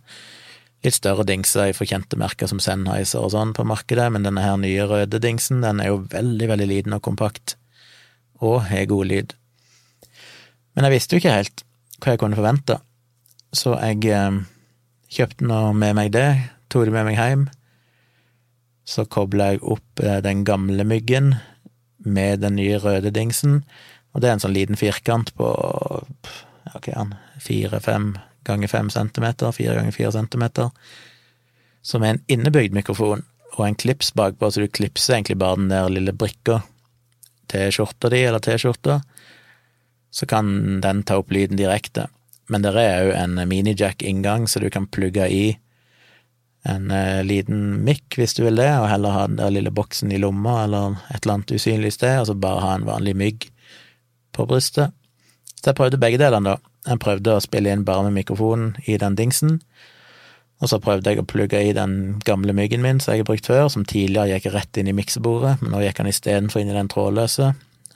litt 0.82 0.98
større 0.98 1.24
dingser 1.26 1.70
i 1.70 1.88
kjente 1.88 2.18
merker 2.20 2.50
som 2.50 2.60
Sennheiser 2.60 3.24
og 3.24 3.32
sånn 3.32 3.54
på 3.56 3.64
markedet, 3.66 4.10
men 4.12 4.26
denne 4.26 4.44
her 4.44 4.60
nye 4.60 4.86
røde 4.90 5.22
dingsen, 5.22 5.62
den 5.64 5.80
er 5.80 5.92
jo 5.94 6.02
veldig, 6.12 6.50
veldig 6.52 6.68
liten 6.68 6.98
og 6.98 7.04
kompakt, 7.08 7.56
og 8.42 8.66
har 8.68 8.90
god 8.90 9.08
lyd. 9.08 9.36
Men 10.72 10.86
jeg 10.86 10.94
visste 10.96 11.14
jo 11.14 11.22
ikke 11.22 11.36
helt 11.36 11.64
hva 12.02 12.14
jeg 12.14 12.22
kunne 12.22 12.38
forvente, 12.38 12.78
så 13.54 13.76
jeg 13.78 14.08
eh, 14.10 14.40
kjøpte 15.12 15.46
nå 15.46 15.60
med 15.78 15.96
meg 15.98 16.12
det, 16.14 16.28
tok 16.72 16.88
det 16.88 16.94
med 16.94 17.06
meg 17.10 17.18
hjem. 17.20 17.46
Så 18.88 19.04
kobla 19.06 19.52
jeg 19.52 19.62
opp 19.62 20.02
eh, 20.02 20.18
den 20.24 20.42
gamle 20.48 20.86
myggen 20.88 21.36
med 22.02 22.42
den 22.42 22.56
nye 22.58 22.80
røde 22.82 23.12
dingsen, 23.14 23.60
og 24.12 24.20
det 24.20 24.28
er 24.28 24.36
en 24.36 24.42
sånn 24.42 24.56
liten 24.56 24.78
firkant 24.80 25.30
på 25.38 25.48
ja, 26.88 27.04
fire-fem 27.40 28.12
ganger 28.44 28.68
fem 28.68 28.90
centimeter, 28.90 29.52
fire 29.54 29.76
ganger 29.78 29.94
fire 29.94 30.12
centimeter, 30.16 30.72
som 31.82 32.02
er 32.02 32.16
en 32.16 32.24
innebygd 32.30 32.74
mikrofon 32.74 33.22
og 33.52 33.64
en 33.66 33.78
klips 33.78 34.12
bakpå, 34.16 34.50
så 34.50 34.64
du 34.64 34.72
klipser 34.72 35.18
egentlig 35.18 35.38
bare 35.38 35.60
den 35.60 35.70
der 35.72 35.90
lille 35.92 36.14
brikka 36.16 36.62
til 37.52 37.72
skjorta 37.74 38.10
di 38.12 38.22
eller 38.24 38.42
T-skjorta, 38.42 39.00
så 40.12 40.28
kan 40.28 40.80
den 40.84 41.02
ta 41.08 41.18
opp 41.22 41.32
lyden 41.32 41.56
direkte. 41.56 42.06
Men 42.52 42.64
det 42.64 42.74
er 42.76 43.06
òg 43.08 43.12
en 43.16 43.38
minijack-inngang, 43.48 44.46
så 44.48 44.60
du 44.60 44.68
kan 44.70 44.90
plugge 44.92 45.28
i 45.32 45.44
en 46.68 46.90
uh, 46.94 47.22
liten 47.26 47.80
mikk 47.82 48.18
hvis 48.20 48.36
du 48.36 48.44
vil 48.44 48.60
det, 48.60 48.68
og 48.78 48.90
heller 48.90 49.16
ha 49.16 49.22
den 49.26 49.40
der 49.40 49.54
lille 49.54 49.72
boksen 49.74 50.12
i 50.12 50.20
lomma 50.22 50.62
eller 50.66 50.98
et 51.10 51.22
eller 51.22 51.38
annet 51.38 51.54
usynlig 51.56 51.94
sted, 51.96 52.20
og 52.20 52.28
så 52.28 52.36
bare 52.38 52.62
ha 52.62 52.74
en 52.76 52.86
vanlig 52.86 53.16
mygg 53.18 53.48
på 54.36 54.46
brystet. 54.50 54.94
Så 55.56 55.70
jeg 55.70 55.78
prøvde 55.78 56.00
begge 56.02 56.20
delene, 56.20 56.54
da. 56.54 56.70
Jeg 56.92 57.02
prøvde 57.02 57.36
å 57.38 57.42
spille 57.42 57.70
inn 57.70 57.86
bare 57.86 58.08
med 58.08 58.16
mikrofonen 58.18 58.76
i 58.90 58.98
den 58.98 59.16
dingsen, 59.18 59.60
og 60.62 60.70
så 60.70 60.78
prøvde 60.82 61.10
jeg 61.10 61.18
å 61.22 61.26
plugge 61.26 61.58
i 61.58 61.74
den 61.74 62.20
gamle 62.26 62.54
myggen 62.54 62.82
min 62.84 63.00
som 63.02 63.14
jeg 63.14 63.24
har 63.24 63.30
brukt 63.32 63.48
før, 63.50 63.66
som 63.70 63.86
tidligere 63.86 64.36
gikk 64.36 64.52
rett 64.54 64.78
inn 64.78 64.90
i 64.90 64.94
miksebordet, 64.94 65.56
men 65.62 65.74
nå 65.74 65.82
gikk 65.82 66.02
han 66.02 66.10
istedenfor 66.10 66.62
inn 66.62 66.70
i 66.70 66.76
den 66.76 66.90
trådløse, 66.90 67.52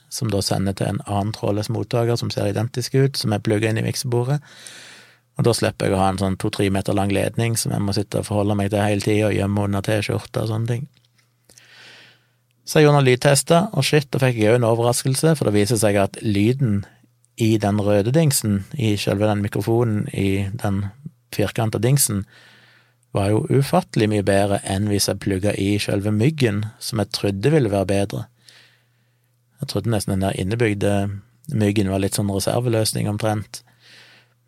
som 0.09 0.31
da 0.31 0.41
sender 0.43 0.75
til 0.77 0.91
en 0.91 1.01
annen 1.05 1.33
trådløs 1.35 1.69
mottaker 1.73 2.19
som 2.19 2.31
ser 2.33 2.51
identisk 2.51 2.95
ut, 2.95 3.17
som 3.19 3.33
er 3.33 3.43
plugga 3.43 3.71
inn 3.71 3.79
i 3.81 3.85
miksebordet. 3.85 4.39
Og 5.37 5.45
da 5.45 5.53
slipper 5.53 5.87
jeg 5.87 5.95
å 5.95 6.01
ha 6.01 6.09
en 6.11 6.19
sånn 6.21 6.37
to-tre 6.41 6.69
meter 6.73 6.95
lang 6.97 7.11
ledning 7.13 7.57
som 7.59 7.73
jeg 7.75 7.83
må 7.85 7.93
sitte 7.93 8.21
og 8.21 8.29
forholde 8.29 8.57
meg 8.57 8.71
til 8.73 8.81
hele 8.81 9.03
tida, 9.03 9.29
og 9.29 9.37
gjemme 9.37 9.65
under 9.67 9.85
T-skjorta 9.85 10.45
og 10.45 10.51
sånne 10.51 10.71
ting. 10.71 10.87
Så 12.67 12.79
jeg 12.79 12.87
gjorde 12.87 12.97
noen 12.97 13.07
lydtester, 13.07 13.67
og 13.71 13.85
shit, 13.87 14.09
da 14.11 14.19
fikk 14.19 14.41
jeg 14.41 14.51
òg 14.51 14.59
en 14.59 14.67
overraskelse, 14.67 15.35
for 15.37 15.47
det 15.47 15.55
viser 15.55 15.79
seg 15.79 15.99
at 16.01 16.17
lyden 16.25 16.81
i 17.37 17.53
den 17.61 17.79
røde 17.79 18.11
dingsen, 18.11 18.63
i 18.73 18.95
selve 18.99 19.29
den 19.29 19.43
mikrofonen 19.45 20.07
i 20.09 20.49
den 20.63 20.87
firkanta 21.35 21.79
dingsen, 21.79 22.25
var 23.15 23.29
jo 23.31 23.45
ufattelig 23.49 24.09
mye 24.11 24.25
bedre 24.25 24.59
enn 24.67 24.89
hvis 24.89 25.07
jeg 25.07 25.21
plugga 25.23 25.53
i 25.55 25.77
selve 25.81 26.11
myggen, 26.11 26.65
som 26.79 26.99
jeg 27.01 27.13
trodde 27.15 27.53
ville 27.53 27.71
være 27.71 27.89
bedre. 27.93 28.25
Jeg 29.61 29.71
trodde 29.71 29.91
nesten 29.91 30.15
den 30.15 30.25
der 30.25 30.37
innebygde 30.37 30.93
myggen 31.47 31.89
var 31.91 32.03
litt 32.03 32.17
sånn 32.17 32.31
reserveløsning, 32.31 33.07
omtrent. 33.09 33.61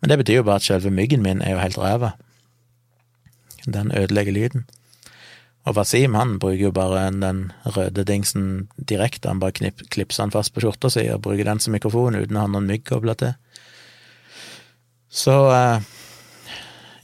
Men 0.00 0.12
det 0.12 0.20
betyr 0.20 0.40
jo 0.40 0.48
bare 0.48 0.60
at 0.60 0.66
selve 0.66 0.92
myggen 0.92 1.24
min 1.24 1.42
er 1.44 1.54
jo 1.54 1.62
helt 1.62 1.80
ræva. 1.80 2.12
Den 3.66 3.92
ødelegger 3.96 4.36
lyden. 4.36 4.68
Og 5.68 5.76
Wasim 5.76 6.14
han 6.16 6.38
bruker 6.40 6.70
jo 6.70 6.72
bare 6.72 7.10
den 7.12 7.50
røde 7.68 8.04
dingsen 8.08 8.68
direkte, 8.76 9.28
han 9.28 9.42
bare 9.42 9.58
knip, 9.58 9.82
klipser 9.92 10.24
den 10.24 10.32
fast 10.32 10.54
på 10.54 10.62
skjorta 10.64 10.88
si 10.92 11.04
og 11.12 11.20
bruker 11.26 11.44
den 11.44 11.60
som 11.60 11.76
mikrofon 11.76 12.16
uten 12.16 12.38
å 12.38 12.46
ha 12.46 12.52
noen 12.52 12.70
mygg 12.70 12.86
kobla 12.88 13.16
til. 13.20 13.34
Så 15.10 15.34
eh, 15.52 15.90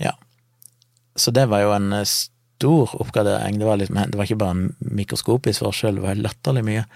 ja. 0.01 0.15
Så 1.19 1.35
det 1.37 1.49
var 1.53 1.67
jo 1.67 1.75
en 1.77 1.93
eh, 1.99 2.09
stor 2.09 2.97
oppgradering. 2.97 3.61
Det 3.61 3.69
var, 3.69 3.83
liksom, 3.83 4.01
det 4.09 4.17
var 4.17 4.29
ikke 4.29 4.41
bare 4.41 4.57
en 4.57 4.97
mikroskopisk 5.03 5.67
forskjell, 5.67 6.01
det 6.01 6.07
var 6.07 6.25
latterlig 6.25 6.65
mye. 6.65 6.87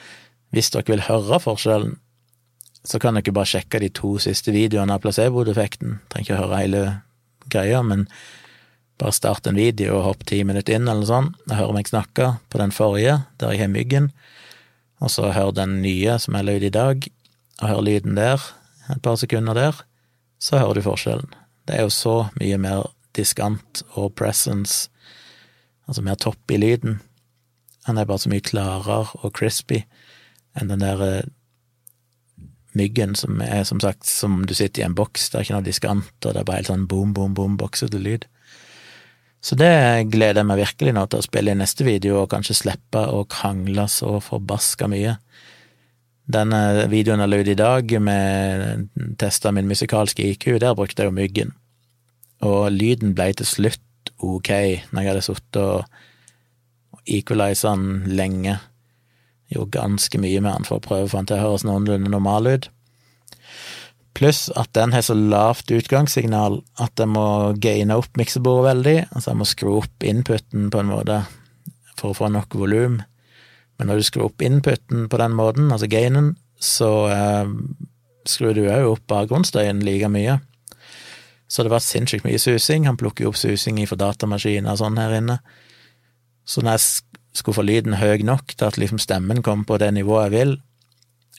Hvis 0.50 0.72
dere 0.74 0.88
vil 0.90 1.06
høre 1.06 1.38
forskjellen, 1.42 1.96
så 2.84 2.98
kan 2.98 3.16
dere 3.16 3.34
bare 3.34 3.48
sjekke 3.48 3.80
de 3.82 3.90
to 3.94 4.16
siste 4.22 4.52
videoene 4.54 4.96
av 4.96 5.02
placebo-defekten. 5.04 5.98
Trenger 6.10 6.26
ikke 6.26 6.36
å 6.38 6.42
høre 6.44 6.60
hele 6.62 6.84
greia, 7.52 7.82
men 7.86 8.06
bare 9.00 9.16
start 9.16 9.46
en 9.48 9.58
video 9.58 9.98
og 9.98 10.06
hopp 10.08 10.24
ti 10.28 10.42
minutter 10.44 10.76
inn, 10.76 10.88
eller 10.88 11.08
sånn, 11.08 11.34
Jeg 11.48 11.56
hører 11.56 11.76
meg 11.76 11.88
snakke 11.88 12.36
på 12.50 12.58
den 12.58 12.72
forrige, 12.72 13.24
der 13.38 13.52
jeg 13.52 13.60
har 13.60 13.72
myggen, 13.72 14.10
og 15.00 15.10
så 15.10 15.30
hør 15.32 15.52
den 15.52 15.80
nye 15.82 16.18
som 16.18 16.34
la 16.34 16.52
ut 16.52 16.62
i 16.62 16.72
dag, 16.72 17.06
og 17.62 17.68
hør 17.68 17.80
lyden 17.80 18.16
der, 18.16 18.40
et 18.90 19.02
par 19.02 19.16
sekunder 19.16 19.54
der, 19.54 19.84
så 20.38 20.58
hører 20.58 20.74
du 20.74 20.82
forskjellen. 20.82 21.32
Det 21.68 21.76
er 21.76 21.82
jo 21.86 21.92
så 21.94 22.28
mye 22.40 22.58
mer 22.58 22.90
diskant 23.16 23.82
og 23.94 24.14
presence, 24.16 24.90
altså 25.86 26.02
mer 26.02 26.16
topp 26.16 26.50
i 26.50 26.58
lyden. 26.60 27.00
Han 27.86 27.98
er 27.98 28.04
bare 28.04 28.18
så 28.18 28.28
mye 28.32 28.44
klarere 28.44 29.06
og 29.22 29.32
crispy 29.32 29.84
enn 30.58 30.72
den 30.72 30.82
der 30.82 31.04
eh, 31.06 31.28
myggen 32.78 33.16
som 33.18 33.40
er 33.42 33.64
som 33.66 33.80
sagt 33.82 34.06
som 34.06 34.44
du 34.46 34.54
sitter 34.54 34.82
i 34.82 34.86
en 34.86 34.96
boks, 34.98 35.30
det 35.30 35.38
er 35.38 35.46
ikke 35.46 35.56
noe 35.58 35.66
diskant, 35.66 36.12
og 36.24 36.34
det 36.34 36.42
er 36.42 36.48
bare 36.48 36.62
helt 36.62 36.70
sånn 36.70 36.86
boom, 36.90 37.14
boom, 37.16 37.34
boom, 37.34 37.56
boksete 37.60 37.98
lyd. 37.98 38.26
Så 39.40 39.56
det 39.56 40.10
gleder 40.12 40.42
jeg 40.42 40.48
meg 40.50 40.60
virkelig 40.60 40.92
nå 40.94 41.06
til 41.08 41.22
å 41.22 41.24
spille 41.24 41.54
i 41.54 41.58
neste 41.58 41.86
video, 41.86 42.20
og 42.20 42.30
kanskje 42.32 42.58
slippe 42.58 43.06
å 43.08 43.24
krangle 43.30 43.86
så 43.88 44.18
forbaska 44.22 44.88
mye. 44.90 45.16
Denne 46.30 46.86
videoen 46.92 47.24
jeg 47.24 47.32
la 47.32 47.38
ut 47.40 47.50
i 47.50 47.58
dag, 47.58 47.94
med 48.04 48.90
testa 49.18 49.52
min 49.56 49.70
musikalske 49.70 50.26
IQ, 50.34 50.52
der 50.62 50.76
brukte 50.78 51.02
jeg 51.02 51.10
jo 51.10 51.16
myggen. 51.16 51.54
Og 52.46 52.68
lyden 52.74 53.16
ble 53.16 53.32
til 53.36 53.48
slutt 53.48 54.12
ok, 54.20 54.50
når 54.92 55.02
jeg 55.02 55.10
hadde 55.10 55.24
sittet 55.24 55.62
og 55.64 57.08
equaliza 57.10 57.72
den 57.74 58.12
lenge. 58.16 58.58
Gjorde 59.50 59.74
ganske 59.78 60.20
mye 60.22 60.42
med 60.42 60.52
den 60.52 60.68
for 60.68 60.78
å 60.78 60.84
prøve 60.84 61.08
å 61.08 61.10
få 61.10 61.22
den 61.22 61.30
til 61.30 61.40
å 61.40 61.46
høres 61.48 61.66
noenlunde 61.66 62.12
normal 62.12 62.48
ut. 62.50 62.70
Pluss 64.14 64.48
at 64.58 64.72
den 64.74 64.92
har 64.94 65.04
så 65.06 65.14
lavt 65.14 65.70
utgangssignal 65.74 66.60
at 66.82 66.98
jeg 66.98 67.10
må 67.10 67.52
gaine 67.62 67.96
opp 67.98 68.18
miksebordet 68.18 68.66
veldig. 68.68 68.96
Altså 69.10 69.32
jeg 69.32 69.40
må 69.40 69.48
skru 69.48 69.70
opp 69.78 70.06
inputen 70.06 70.68
på 70.70 70.82
en 70.82 70.90
måte 70.90 71.22
for 71.98 72.10
å 72.10 72.18
få 72.18 72.30
nok 72.32 72.56
volum. 72.58 73.00
Men 73.78 73.88
når 73.88 74.00
du 74.00 74.06
skrur 74.08 74.28
opp 74.28 74.42
inputen 74.44 75.06
på 75.08 75.20
den 75.20 75.36
måten, 75.38 75.70
altså 75.72 75.88
gainen, 75.88 76.34
så 76.60 76.90
eh, 77.08 77.52
skrur 78.28 78.52
du 78.56 78.66
òg 78.66 78.90
opp 78.90 79.06
bakgrunnsstøyen 79.08 79.80
like 79.86 80.10
mye. 80.12 80.36
Så 81.50 81.64
det 81.64 81.72
var 81.72 81.82
sinnssykt 81.82 82.26
mye 82.26 82.38
susing. 82.38 82.84
Han 82.86 82.98
plukker 83.00 83.24
jo 83.24 83.32
opp 83.32 83.40
susing 83.40 83.80
fra 83.88 83.98
datamaskiner 83.98 84.74
og 84.74 84.82
sånn 84.82 85.00
her 85.00 85.16
inne. 85.16 85.40
Så 86.46 86.62
når 86.62 86.76
jeg 86.76 87.19
skulle 87.32 87.54
få 87.54 87.64
lyden 87.66 87.98
høy 88.00 88.24
nok 88.26 88.54
til 88.56 88.66
at 88.66 88.78
liksom 88.80 88.98
stemmen 88.98 89.42
kom 89.42 89.64
på 89.64 89.78
det 89.78 89.92
nivået 89.94 90.28
jeg 90.28 90.34
vil, 90.34 90.56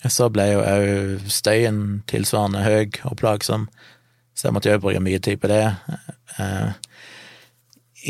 så 0.10 0.29
ble 0.33 0.48
jo 0.50 0.62
òg 0.65 1.25
støyen 1.29 2.01
tilsvarende 2.10 2.63
høy 2.65 3.01
og 3.10 3.17
plagsom, 3.19 3.67
så 4.33 4.48
jeg 4.48 4.55
måtte 4.55 4.71
jo 4.71 4.81
bruke 4.81 5.03
mye 5.03 5.19
tid 5.21 5.38
på 5.41 5.51
det. 5.51 5.65
Eh, 6.39 6.71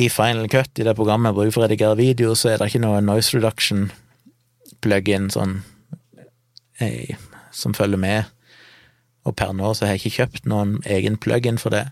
I 0.05 0.07
Final 0.13 0.47
Cut, 0.49 0.71
i 0.79 0.85
det 0.87 0.95
programmet 0.95 1.31
jeg 1.31 1.39
bruker 1.39 1.55
for 1.57 1.65
å 1.65 1.67
redigere 1.67 1.99
video, 1.99 2.35
så 2.35 2.53
er 2.53 2.61
det 2.61 2.69
ikke 2.71 2.85
noe 2.85 3.01
noise 3.03 3.35
reduction 3.35 3.89
plug-in 4.81 5.27
sånn 5.33 5.59
eh, 6.79 7.17
som 7.51 7.75
følger 7.75 7.99
med, 7.99 8.29
og 9.27 9.35
per 9.37 9.51
nå 9.53 9.73
så 9.75 9.85
har 9.85 9.97
jeg 9.97 10.05
ikke 10.05 10.17
kjøpt 10.21 10.47
noen 10.49 10.77
egen 10.87 11.19
plug-in 11.21 11.59
for 11.61 11.73
det. 11.73 11.89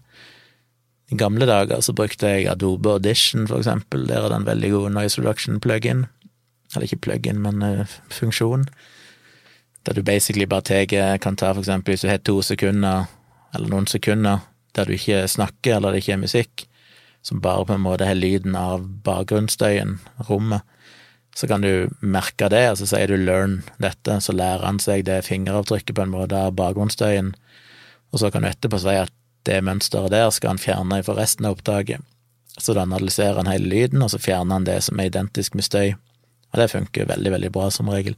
I 1.09 1.17
gamle 1.17 1.45
dager 1.49 1.81
så 1.81 1.93
brukte 1.93 2.27
jeg 2.27 2.47
Adobe 2.51 2.91
Audition, 2.91 3.47
for 3.47 3.57
eksempel, 3.57 4.05
der 4.07 4.23
er 4.23 4.29
det 4.29 4.37
en 4.37 4.45
veldig 4.45 4.71
god 4.71 4.89
noise 4.93 5.21
reduction 5.21 5.59
plug-in. 5.59 6.05
Eller 6.75 6.85
ikke 6.85 7.01
plug-in, 7.07 7.41
men 7.41 7.63
uh, 7.65 7.97
funksjon. 8.13 8.67
Der 9.85 9.93
du 9.93 10.03
basically 10.03 10.45
bare 10.45 10.61
tar, 10.61 11.17
kan 11.17 11.35
ta 11.35 11.53
for 11.53 11.63
eksempel 11.63 11.95
hvis 11.95 12.05
du 12.05 12.11
har 12.11 12.21
to 12.21 12.41
sekunder, 12.41 13.09
eller 13.55 13.69
noen 13.69 13.87
sekunder, 13.87 14.45
der 14.75 14.85
du 14.85 14.93
ikke 14.93 15.27
snakker 15.27 15.75
eller 15.75 15.91
det 15.91 16.03
ikke 16.03 16.13
er 16.13 16.25
musikk, 16.25 16.65
som 17.25 17.41
bare 17.41 17.65
på 17.65 17.73
en 17.73 17.83
måte 17.83 18.05
har 18.05 18.13
lyden 18.13 18.55
av 18.55 18.85
bakgrunnsstøyen, 19.03 19.97
rommet, 20.29 20.61
så 21.35 21.47
kan 21.47 21.63
du 21.63 21.89
merke 22.01 22.49
det, 22.51 22.65
og 22.69 22.77
så 22.77 22.85
sier 22.89 23.07
du 23.07 23.17
'learn' 23.17 23.61
dette, 23.79 24.21
så 24.21 24.33
lærer 24.33 24.65
han 24.65 24.79
seg 24.79 25.05
det 25.05 25.23
fingeravtrykket 25.25 25.95
på 25.95 26.01
en 26.05 26.13
måte 26.13 26.35
av 26.35 26.55
bakgrunnsstøyen, 26.55 27.33
og 28.11 28.19
så 28.19 28.31
kan 28.31 28.43
du 28.43 28.49
etterpå 28.49 28.79
si 28.79 28.95
at 28.95 29.13
det 29.47 29.61
mønsteret 29.63 30.11
der 30.13 30.29
skal 30.35 30.55
han 30.55 30.61
fjerne 30.61 31.01
for 31.05 31.19
resten 31.19 31.47
av 31.47 31.57
opptaket. 31.57 32.03
Så 32.59 32.75
da 32.75 32.83
analyserer 32.83 33.39
han 33.39 33.47
hele 33.47 33.69
lyden, 33.71 34.03
og 34.03 34.11
så 34.11 34.19
fjerner 34.19 34.57
han 34.57 34.67
det 34.67 34.81
som 34.83 34.99
er 34.99 35.09
identisk 35.09 35.55
med 35.55 35.67
støy. 35.67 35.93
Og 36.51 36.59
det 36.59 36.71
funker 36.71 37.07
veldig, 37.07 37.31
veldig 37.31 37.51
bra 37.55 37.69
som 37.71 37.89
regel. 37.91 38.17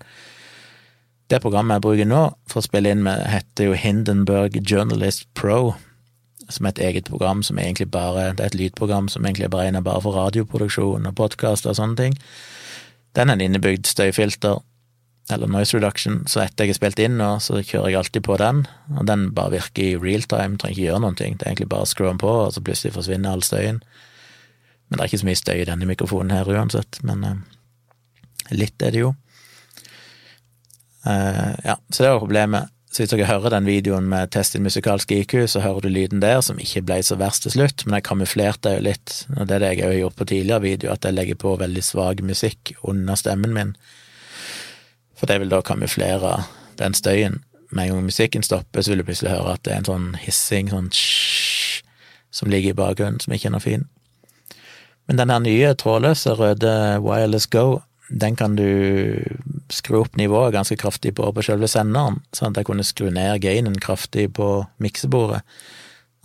Det 1.30 1.42
programmet 1.44 1.78
jeg 1.78 1.86
bruker 1.86 2.10
nå 2.10 2.22
for 2.50 2.60
å 2.60 2.66
spille 2.66 2.92
inn 2.92 3.04
med, 3.06 3.22
heter 3.30 3.70
jo 3.70 3.78
Hindenburg 3.78 4.58
Journalist 4.68 5.28
Pro, 5.38 5.76
som 6.50 6.66
er 6.66 6.74
et 6.74 6.82
eget 6.90 7.08
program 7.08 7.44
som 7.46 7.60
egentlig 7.62 7.88
bare 7.92 8.34
Det 8.34 8.44
er 8.44 8.50
et 8.50 8.58
lydprogram 8.60 9.08
som 9.08 9.26
egentlig 9.26 9.46
er 9.46 9.54
beregna 9.54 9.82
bare 9.82 10.02
for 10.04 10.18
radioproduksjon 10.18 11.08
og 11.08 11.16
podkast 11.16 11.70
og 11.70 11.78
sånne 11.78 11.96
ting. 11.96 12.18
Den 13.16 13.30
er 13.30 13.38
en 13.38 13.46
innebygd 13.46 13.88
støyfilter, 13.88 14.60
eller 15.30 15.48
noise 15.48 15.78
reduction, 15.78 16.22
så 16.28 16.42
etter 16.44 16.66
jeg 16.66 16.74
har 16.74 16.80
spilt 16.80 17.00
inn 17.04 17.18
nå, 17.20 17.30
så 17.44 17.62
kjører 17.62 17.92
jeg 17.92 18.00
alltid 18.02 18.26
på 18.26 18.38
den, 18.42 18.66
og 18.98 19.06
den 19.08 19.30
bare 19.36 19.54
virker 19.56 19.84
i 19.84 20.00
real 20.00 20.26
time, 20.26 20.58
trenger 20.58 20.76
ikke 20.76 20.88
gjøre 20.90 21.04
noen 21.06 21.20
ting. 21.20 21.38
Det 21.38 21.46
er 21.46 21.54
egentlig 21.54 21.72
bare 21.72 21.88
å 21.88 21.92
skru 21.92 22.08
den 22.10 22.22
på, 22.22 22.32
og 22.48 22.56
så 22.56 22.64
plutselig 22.66 22.96
forsvinner 22.98 23.32
all 23.32 23.46
støyen. 23.46 23.80
Men 24.90 24.98
det 24.98 25.04
er 25.04 25.12
ikke 25.12 25.22
så 25.22 25.30
mye 25.30 25.40
støy 25.40 25.58
i 25.62 25.68
denne 25.70 25.88
mikrofonen 25.88 26.36
her 26.36 26.52
uansett, 26.52 27.00
men 27.08 27.24
eh, 27.28 27.40
litt 28.58 28.84
er 28.84 28.96
det 28.96 29.06
jo. 29.06 29.14
Uh, 31.06 31.56
ja, 31.66 31.78
så 31.90 32.04
det 32.04 32.12
var 32.12 32.22
problemet. 32.22 32.74
Så 32.92 33.06
hvis 33.06 33.14
dere 33.14 33.30
hører 33.30 33.54
den 33.54 33.70
videoen 33.70 34.10
med 34.12 34.34
test 34.36 34.58
din 34.58 34.66
musikalsk 34.68 35.14
IQ, 35.16 35.38
så 35.48 35.62
hører 35.64 35.86
du 35.86 35.94
lyden 35.94 36.20
der, 36.20 36.42
som 36.44 36.60
ikke 36.60 36.84
ble 36.90 36.98
så 37.08 37.16
verst 37.16 37.46
til 37.46 37.54
slutt, 37.56 37.86
men 37.86 37.96
jeg 37.98 38.08
kamuflerte 38.10 38.74
jo 38.76 38.84
litt, 38.84 39.14
og 39.38 39.48
det 39.48 39.56
er 39.56 39.64
det 39.64 39.70
jeg 39.78 39.86
har 39.86 39.96
gjort 40.02 40.18
på 40.20 40.28
tidligere 40.34 40.66
video, 40.66 40.92
at 40.92 41.08
jeg 41.08 41.16
legger 41.16 41.40
på 41.40 41.56
veldig 41.62 41.84
svak 41.88 42.20
musikk 42.28 42.74
under 42.84 43.16
stemmen 43.16 43.56
min, 43.56 43.72
for 45.22 45.30
det 45.30 45.38
vil 45.44 45.54
da 45.54 45.62
kamuflere 45.62 46.40
den 46.82 46.98
støyen. 46.98 47.44
Med 47.70 47.86
en 47.86 47.94
gang 47.94 48.08
musikken 48.10 48.44
stopper, 48.44 48.82
så 48.82 48.92
vil 48.92 49.04
du 49.04 49.08
plutselig 49.08 49.36
høre 49.36 49.54
at 49.54 49.62
det 49.64 49.76
er 49.76 49.84
en 49.84 49.90
sånn 49.92 50.08
hissing, 50.20 50.72
sånn 50.74 50.90
tsj, 50.90 51.84
som 52.34 52.50
ligger 52.50 52.74
i 52.74 52.80
bakgrunnen, 52.80 53.22
som 53.22 53.36
ikke 53.36 53.52
er 53.52 53.54
noe 53.54 53.64
fin. 53.64 53.86
Men 55.06 55.22
den 55.22 55.30
her 55.30 55.44
nye 55.46 55.72
trådløse 55.78 56.34
røde 56.40 56.74
Wireless 57.06 57.46
Go 57.54 57.84
den 58.12 58.36
kan 58.36 58.58
du 58.60 58.66
skru 59.72 60.02
opp 60.02 60.18
nivået 60.20 60.52
ganske 60.52 60.76
kraftig 60.76 61.14
på 61.16 61.30
på 61.32 61.44
selve 61.46 61.70
senderen, 61.72 62.20
sånn 62.36 62.52
at 62.52 62.60
jeg 62.60 62.68
kunne 62.68 62.84
skru 62.84 63.08
ned 63.14 63.40
gainen 63.44 63.78
kraftig 63.80 64.28
på 64.36 64.50
miksebordet, 64.84 65.46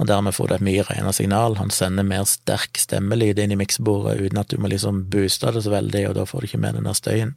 og 0.00 0.08
dermed 0.10 0.34
får 0.34 0.48
du 0.48 0.54
et 0.56 0.66
mye 0.66 0.84
renere 0.88 1.14
signal. 1.14 1.54
Han 1.60 1.70
sender 1.70 2.04
mer 2.04 2.26
sterk 2.28 2.80
stemmelyd 2.80 3.38
inn 3.38 3.54
i 3.54 3.60
miksebordet 3.60 4.18
uten 4.20 4.42
at 4.42 4.50
du 4.50 4.58
må 4.60 4.68
liksom 4.72 5.04
booste 5.12 5.52
det 5.54 5.62
så 5.64 5.72
veldig, 5.72 6.08
og 6.10 6.18
da 6.18 6.26
får 6.28 6.42
du 6.42 6.48
ikke 6.50 6.64
med 6.64 6.76
den 6.76 6.88
der 6.90 6.98
støyen. 6.98 7.36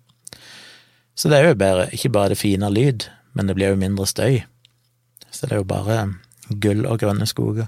Så 1.20 1.28
det 1.28 1.42
er 1.42 1.50
jo 1.50 1.58
bare, 1.60 1.90
ikke 1.92 2.14
bare 2.16 2.32
det 2.32 2.40
fine 2.40 2.70
lyd, 2.72 3.10
men 3.36 3.50
det 3.50 3.58
blir 3.58 3.74
jo 3.74 3.82
mindre 3.82 4.06
støy. 4.08 4.40
Så 5.28 5.50
det 5.50 5.58
er 5.58 5.60
jo 5.60 5.68
bare 5.68 5.98
gull 6.64 6.86
og 6.88 7.02
grønne 7.02 7.28
skoger. 7.28 7.68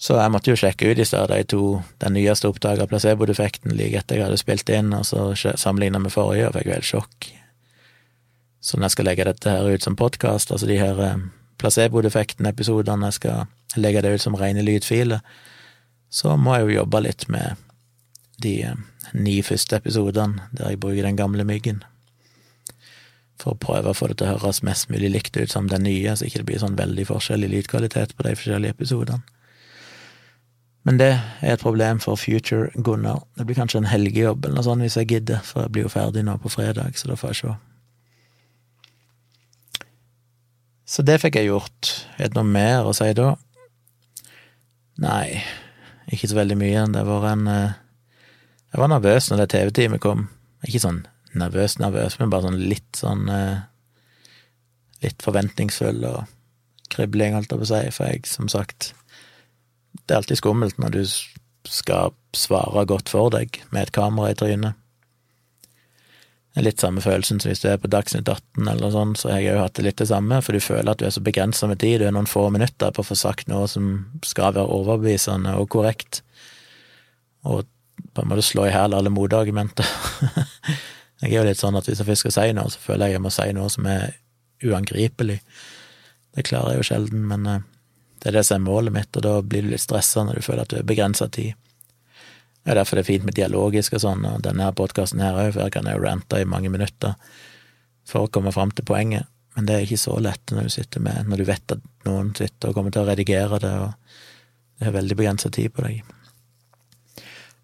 Så 0.00 0.16
jeg 0.18 0.32
måtte 0.32 0.50
jo 0.50 0.58
sjekke 0.58 0.90
ut 0.90 1.00
i 1.00 1.06
stedet 1.06 1.36
de 1.36 1.44
to, 1.48 1.66
den 2.00 2.16
nyeste 2.16 2.48
oppdaga 2.48 2.84
av 2.84 2.90
placebo-defekten 2.90 3.76
like 3.76 4.00
etter 4.00 4.18
jeg 4.18 4.26
hadde 4.26 4.40
spilt 4.40 4.72
inn, 4.72 4.92
og 4.96 5.04
så 5.08 5.30
sammenligna 5.36 6.00
med 6.02 6.12
forrige, 6.12 6.48
og 6.48 6.56
fikk 6.58 6.70
jo 6.72 6.80
sjokk. 6.90 7.28
Så 8.64 8.76
når 8.76 8.88
jeg 8.88 8.96
skal 8.96 9.08
legge 9.10 9.28
dette 9.28 9.52
her 9.52 9.68
ut 9.68 9.84
som 9.84 9.96
podkast, 9.96 10.52
altså 10.52 10.68
de 10.68 10.80
her 10.80 11.00
eh, 11.04 11.24
placebo-defekten-episodene, 11.60 13.12
jeg 13.12 13.18
skal 13.20 13.80
legge 13.80 14.02
det 14.04 14.16
ut 14.16 14.24
som 14.24 14.36
rene 14.40 14.64
lydfiler, 14.64 15.20
så 16.08 16.36
må 16.40 16.56
jeg 16.56 16.68
jo 16.68 16.76
jobbe 16.80 17.04
litt 17.04 17.28
med 17.32 17.60
de 18.42 18.54
eh, 18.62 18.78
ni 19.14 19.40
første 19.42 19.78
episodene 19.78 20.48
der 20.52 20.72
jeg 20.72 20.80
bruker 20.82 21.06
den 21.06 21.18
gamle 21.20 21.44
myggen. 21.46 21.82
For 23.42 23.54
å 23.54 23.60
prøve 23.60 23.90
å 23.90 23.96
få 23.98 24.08
det 24.10 24.20
til 24.20 24.30
å 24.30 24.38
høres 24.38 24.62
mest 24.66 24.90
mulig 24.90 25.10
likt 25.10 25.36
ut 25.36 25.50
som 25.50 25.68
den 25.68 25.86
nye, 25.86 26.14
så 26.16 26.26
ikke 26.26 26.42
det 26.42 26.48
blir 26.50 26.62
sånn 26.62 26.78
veldig 26.78 27.06
forskjellig 27.10 27.50
lydkvalitet 27.50 28.14
på 28.16 28.26
de 28.26 28.34
forskjellige 28.38 28.76
episodene. 28.76 29.22
Men 30.84 30.98
det 31.00 31.12
er 31.16 31.54
et 31.54 31.62
problem 31.64 32.00
for 32.02 32.20
future 32.20 32.68
Gunnar. 32.76 33.22
Det 33.38 33.46
blir 33.48 33.56
kanskje 33.56 33.80
en 33.80 33.88
helgejobb 33.88 34.44
eller 34.44 34.58
noe 34.58 34.66
sånt 34.66 34.84
hvis 34.84 34.98
jeg 35.00 35.08
gidder, 35.14 35.40
for 35.40 35.64
jeg 35.64 35.72
blir 35.72 35.86
jo 35.86 35.92
ferdig 35.94 36.24
nå 36.26 36.36
på 36.42 36.52
fredag, 36.52 36.98
så 37.00 37.08
da 37.08 37.16
får 37.16 37.32
jeg 37.32 37.40
se. 37.40 37.54
Så 40.84 41.02
det 41.02 41.16
fikk 41.22 41.38
jeg 41.40 41.48
gjort. 41.48 41.94
Er 42.20 42.28
det 42.28 42.36
noe 42.36 42.44
mer 42.44 42.84
å 42.84 42.92
si 42.96 43.08
da? 43.16 43.30
Nei, 45.00 45.40
ikke 46.12 46.28
så 46.30 46.36
veldig 46.36 46.58
mye. 46.60 46.84
Det 46.92 47.04
var 47.08 47.24
en 47.32 47.48
eh, 47.48 47.78
Jeg 48.74 48.82
var 48.82 48.90
nervøs 48.90 49.28
når 49.30 49.38
det 49.38 49.50
TV-teamet 49.52 50.02
kom. 50.02 50.24
Ikke 50.66 50.82
sånn 50.82 51.04
nervøs, 51.38 51.76
nervøs, 51.78 52.16
men 52.18 52.30
bare 52.32 52.48
sånn 52.48 52.58
litt 52.58 52.98
sånn 52.98 53.30
eh, 53.30 53.62
Litt 55.04 55.20
forventningsfull 55.20 55.98
og 56.08 56.30
kribling, 56.88 57.34
holdt 57.36 57.50
jeg 57.52 57.60
på 57.60 57.66
å 57.66 57.68
si, 57.68 57.80
for 57.92 58.08
jeg, 58.08 58.22
som 58.30 58.46
sagt 58.48 58.94
det 59.92 60.14
er 60.14 60.22
alltid 60.22 60.38
skummelt 60.40 60.78
når 60.80 60.94
du 60.94 61.02
skal 61.68 62.14
svare 62.34 62.86
godt 62.88 63.12
for 63.12 63.28
deg 63.34 63.58
med 63.68 63.82
et 63.82 63.92
kamera 63.94 64.30
i 64.32 64.38
trynet. 64.38 64.78
Det 66.54 66.62
er 66.62 66.66
litt 66.70 66.80
samme 66.80 67.04
følelsen 67.04 67.42
som 67.42 67.52
hvis 67.52 67.60
du 67.60 67.68
er 67.68 67.82
på 67.82 67.90
Dagsnytt 67.92 68.30
18 68.30 68.64
eller 68.64 68.80
noe 68.80 68.94
sånt, 68.94 69.20
så 69.20 69.34
har 69.34 69.42
jeg 69.42 69.58
jo 69.58 69.60
hatt 69.60 69.76
det 69.76 69.86
litt 69.90 70.00
det 70.00 70.08
samme, 70.08 70.40
for 70.40 70.56
du 70.56 70.64
føler 70.64 70.94
at 70.94 71.02
du 71.02 71.04
er 71.04 71.12
så 71.14 71.22
begrensa 71.26 71.68
med 71.68 71.82
tid, 71.82 72.00
du 72.00 72.08
er 72.08 72.16
noen 72.16 72.30
få 72.30 72.46
minutter 72.54 72.96
på 72.96 73.04
å 73.04 73.10
få 73.10 73.18
sagt 73.18 73.52
noe 73.52 73.68
som 73.70 73.92
skal 74.24 74.56
være 74.56 74.72
overbevisende 74.78 75.52
og 75.60 75.68
korrekt, 75.76 76.22
og 77.44 77.68
på 78.14 78.22
en 78.22 78.30
måte 78.30 78.46
slå 78.46 78.68
i 78.68 78.74
hæl 78.74 78.94
alle 78.96 79.12
motargumenter. 79.12 79.86
jeg 81.22 81.32
er 81.32 81.38
jo 81.40 81.46
litt 81.48 81.60
sånn 81.60 81.76
at 81.78 81.88
hvis 81.88 82.00
jeg 82.00 82.08
først 82.08 82.26
skal 82.26 82.36
si 82.36 82.52
noe, 82.56 82.70
så 82.72 82.82
føler 82.82 83.10
jeg 83.10 83.18
jeg 83.18 83.24
må 83.24 83.32
si 83.34 83.48
noe 83.56 83.70
som 83.72 83.88
er 83.90 84.14
uangripelig. 84.64 85.40
Det 86.34 86.46
klarer 86.48 86.74
jeg 86.74 86.82
jo 86.82 86.88
sjelden, 86.90 87.26
men 87.30 87.46
eh, 87.50 87.66
det 88.22 88.30
er 88.30 88.38
det 88.38 88.46
som 88.48 88.60
er 88.60 88.66
målet 88.66 88.94
mitt, 88.94 89.12
og 89.18 89.26
da 89.26 89.34
blir 89.42 89.66
du 89.66 89.72
litt 89.74 89.84
stressa 89.84 90.24
når 90.24 90.40
du 90.40 90.46
føler 90.46 90.64
at 90.64 90.72
du 90.72 90.78
har 90.78 90.88
begrensa 90.88 91.28
tid. 91.28 91.58
Det 92.64 92.72
er 92.72 92.78
derfor 92.80 92.96
det 92.96 93.04
er 93.04 93.10
fint 93.10 93.26
med 93.28 93.36
dialogisk 93.36 93.98
og 93.98 94.00
sånn, 94.06 94.24
og 94.24 94.40
denne 94.46 94.70
podkasten 94.72 95.20
her 95.20 95.36
òg, 95.36 95.50
for 95.52 95.66
her 95.66 95.74
kan 95.74 95.90
jeg 95.90 95.98
jo 95.98 96.06
rante 96.06 96.40
i 96.40 96.48
mange 96.48 96.72
minutter 96.72 97.12
for 98.08 98.24
å 98.24 98.32
komme 98.32 98.52
fram 98.56 98.72
til 98.72 98.86
poenget, 98.88 99.28
men 99.54 99.68
det 99.68 99.76
er 99.76 99.84
ikke 99.84 100.00
så 100.00 100.16
lett 100.22 100.54
når 100.54 100.66
du 100.66 100.72
sitter 100.72 101.04
med, 101.04 101.28
når 101.28 101.42
du 101.42 101.48
vet 101.50 101.76
at 101.76 101.84
noen 102.08 102.32
sitter 102.36 102.70
og 102.70 102.78
kommer 102.78 102.94
til 102.94 103.04
å 103.04 103.10
redigere 103.10 103.60
det, 103.60 103.74
og 103.84 103.92
det 104.78 104.88
har 104.88 104.96
veldig 104.96 105.18
begrensa 105.20 105.52
tid 105.52 105.76
på 105.76 105.84
deg. 105.84 106.00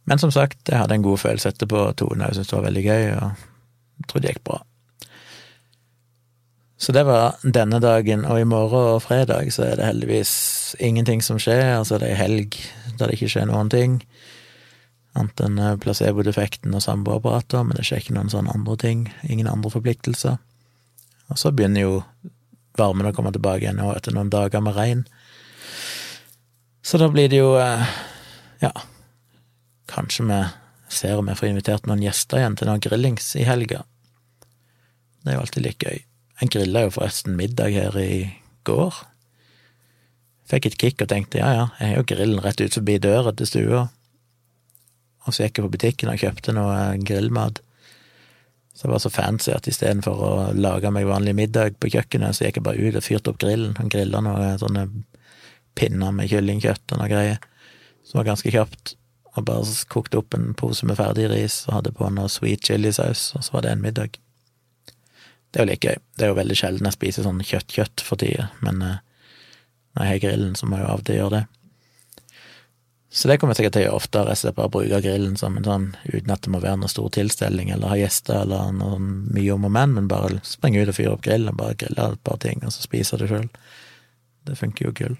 Men 0.08 0.18
som 0.18 0.32
sagt, 0.34 0.62
jeg 0.68 0.78
hadde 0.80 0.96
en 0.96 1.04
god 1.04 1.20
følelse 1.22 1.52
etterpå, 1.52 1.84
Tone 1.98 2.26
jeg 2.26 2.40
syntes 2.40 2.50
det 2.50 2.58
var 2.58 2.66
veldig 2.68 2.84
gøy, 2.86 3.06
og 3.14 3.46
jeg 4.00 4.08
trodde 4.08 4.26
det 4.26 4.34
gikk 4.34 4.44
bra. 4.48 4.60
Så 6.80 6.94
det 6.96 7.02
var 7.04 7.36
denne 7.44 7.76
dagen, 7.80 8.24
og 8.24 8.40
i 8.40 8.48
morgen 8.48 8.94
og 8.94 9.02
fredag 9.04 9.50
så 9.52 9.66
er 9.66 9.76
det 9.76 9.84
heldigvis 9.84 10.30
ingenting 10.80 11.20
som 11.20 11.36
skjer. 11.36 11.74
Altså 11.76 11.98
det 12.00 12.08
er 12.08 12.22
helg 12.22 12.56
da 12.96 13.04
det 13.04 13.18
ikke 13.18 13.28
skjer 13.34 13.50
noen 13.50 13.68
ting, 13.72 13.98
annet 15.18 15.42
enn 15.44 15.58
eh, 15.60 15.76
placebo-defekten 15.82 16.72
og 16.76 16.84
samboerapparater, 16.84 17.66
men 17.66 17.76
det 17.76 17.84
skjer 17.88 18.00
ikke 18.00 18.16
noen 18.16 18.32
sånne 18.32 18.54
andre 18.56 18.78
ting, 18.80 19.04
ingen 19.28 19.50
andre 19.50 19.72
forpliktelser. 19.72 20.38
Og 21.30 21.40
så 21.40 21.52
begynner 21.52 21.84
jo 21.84 21.94
varmen 22.78 23.08
å 23.10 23.12
komme 23.14 23.32
tilbake 23.34 23.66
igjen 23.66 23.80
nå 23.80 23.90
etter 23.92 24.16
noen 24.16 24.32
dager 24.32 24.64
med 24.64 24.76
regn. 24.78 25.04
Så 26.80 26.96
da 27.02 27.10
blir 27.12 27.28
det 27.28 27.42
jo, 27.42 27.52
eh, 27.60 27.84
ja, 28.64 28.72
kanskje 29.90 30.26
vi 30.28 30.40
ser 30.90 31.20
om 31.20 31.28
vi 31.30 31.36
får 31.38 31.50
invitert 31.50 31.86
noen 31.86 32.02
gjester 32.02 32.40
igjen 32.40 32.56
til 32.58 32.70
noen 32.70 32.82
grillings 32.82 33.34
i 33.38 33.46
helga. 33.46 33.84
Det 35.20 35.32
er 35.32 35.38
jo 35.38 35.44
alltid 35.44 35.66
litt 35.66 35.84
gøy. 35.84 36.02
Jeg 36.40 36.52
grilla 36.54 36.86
jo 36.86 36.92
forresten 36.96 37.36
middag 37.36 37.76
her 37.76 37.96
i 38.00 38.12
går. 38.68 38.96
Fikk 40.50 40.70
et 40.70 40.78
kick 40.80 41.02
og 41.04 41.10
tenkte 41.12 41.42
ja 41.42 41.50
ja, 41.54 41.66
jeg 41.78 41.92
har 41.92 42.00
jo 42.00 42.08
grillen 42.10 42.42
rett 42.42 42.62
ut 42.62 42.78
forbi 42.78 42.98
døra 43.02 43.34
til 43.36 43.48
stua. 43.50 43.82
Og 45.26 45.36
så 45.36 45.44
gikk 45.44 45.60
jeg 45.60 45.66
på 45.66 45.74
butikken 45.76 46.10
og 46.10 46.22
kjøpte 46.22 46.54
noe 46.56 46.78
grillmat. 47.06 47.60
Så 48.74 48.86
det 48.86 48.94
var 48.94 49.02
så 49.04 49.12
fancy 49.12 49.52
at 49.52 49.68
istedenfor 49.68 50.22
å 50.24 50.32
lage 50.56 50.90
meg 50.94 51.08
vanlig 51.10 51.34
middag 51.36 51.76
på 51.76 51.90
kjøkkenet, 51.92 52.32
så 52.36 52.46
gikk 52.46 52.60
jeg 52.60 52.66
bare 52.66 52.80
ut 52.80 52.96
og 52.96 53.04
fyrte 53.04 53.32
opp 53.32 53.40
grillen 53.42 53.76
og 53.76 53.90
grilla 53.92 54.22
noen 54.24 54.56
sånne 54.62 54.86
pinner 55.76 56.14
med 56.16 56.30
kyllingkjøtt 56.32 56.94
og 56.94 57.02
noe 57.02 57.10
greier, 57.10 57.42
som 58.08 58.22
var 58.22 58.30
ganske 58.32 58.52
kjapt. 58.54 58.94
Og 59.38 59.46
bare 59.46 59.76
kokte 59.92 60.18
opp 60.18 60.34
en 60.34 60.50
pose 60.58 60.86
med 60.88 60.98
ferdig 60.98 61.28
ris 61.30 61.62
og 61.68 61.76
hadde 61.76 61.94
på 61.94 62.08
noe 62.10 62.30
sweet 62.32 62.66
chilisaus, 62.66 63.30
og 63.38 63.46
så 63.46 63.54
var 63.56 63.66
det 63.66 63.76
en 63.76 63.84
middag. 63.84 64.18
Det 65.50 65.60
er 65.60 65.66
jo 65.66 65.70
litt 65.70 65.86
gøy. 65.86 65.96
Det 66.16 66.26
er 66.26 66.32
jo 66.32 66.38
veldig 66.38 66.56
sjelden 66.58 66.88
jeg 66.88 66.96
spiser 66.98 67.26
sånn 67.26 67.42
kjøtt-kjøtt 67.46 68.02
for 68.06 68.20
tida, 68.20 68.50
men 68.64 68.82
uh, 68.82 68.98
når 69.94 70.06
jeg 70.06 70.14
har 70.14 70.22
grillen, 70.26 70.58
så 70.58 70.66
må 70.66 70.78
jeg 70.78 70.86
jo 70.86 70.90
av 70.90 71.02
og 71.02 71.08
til 71.08 71.18
gjøre 71.20 71.34
det. 71.38 71.46
Så 73.10 73.26
det 73.26 73.40
kommer 73.42 73.56
jeg 73.56 73.64
sikkert 73.64 73.74
til 73.74 73.82
å 73.82 73.86
gjøre 73.88 73.98
oftere, 73.98 74.34
jeg 74.38 74.54
bare 74.54 74.70
bruke 74.70 75.00
grillen 75.02 75.38
som 75.38 75.56
en 75.58 75.66
sånn, 75.66 75.86
uten 76.06 76.30
at 76.30 76.44
det 76.44 76.52
må 76.54 76.60
være 76.62 76.78
noen 76.78 76.92
stor 76.92 77.08
tilstelning 77.16 77.72
eller 77.74 77.90
ha 77.90 77.98
gjester 77.98 78.44
eller 78.44 78.70
noe 78.76 79.00
mye 79.02 79.56
om 79.56 79.66
og 79.66 79.74
men, 79.74 79.96
men 79.96 80.10
bare 80.10 80.38
springe 80.46 80.78
ut 80.78 80.92
og 80.92 80.94
fyre 80.94 81.16
opp 81.16 81.24
grillen 81.26 81.58
bare 81.58 81.74
grille 81.80 82.06
et 82.14 82.22
par 82.26 82.38
ting, 82.42 82.62
og 82.62 82.70
så 82.70 82.86
spise 82.86 83.18
det 83.18 83.26
sjøl. 83.32 83.48
Det 84.46 84.58
funker 84.58 84.86
jo 84.86 84.94
gull. 84.94 85.18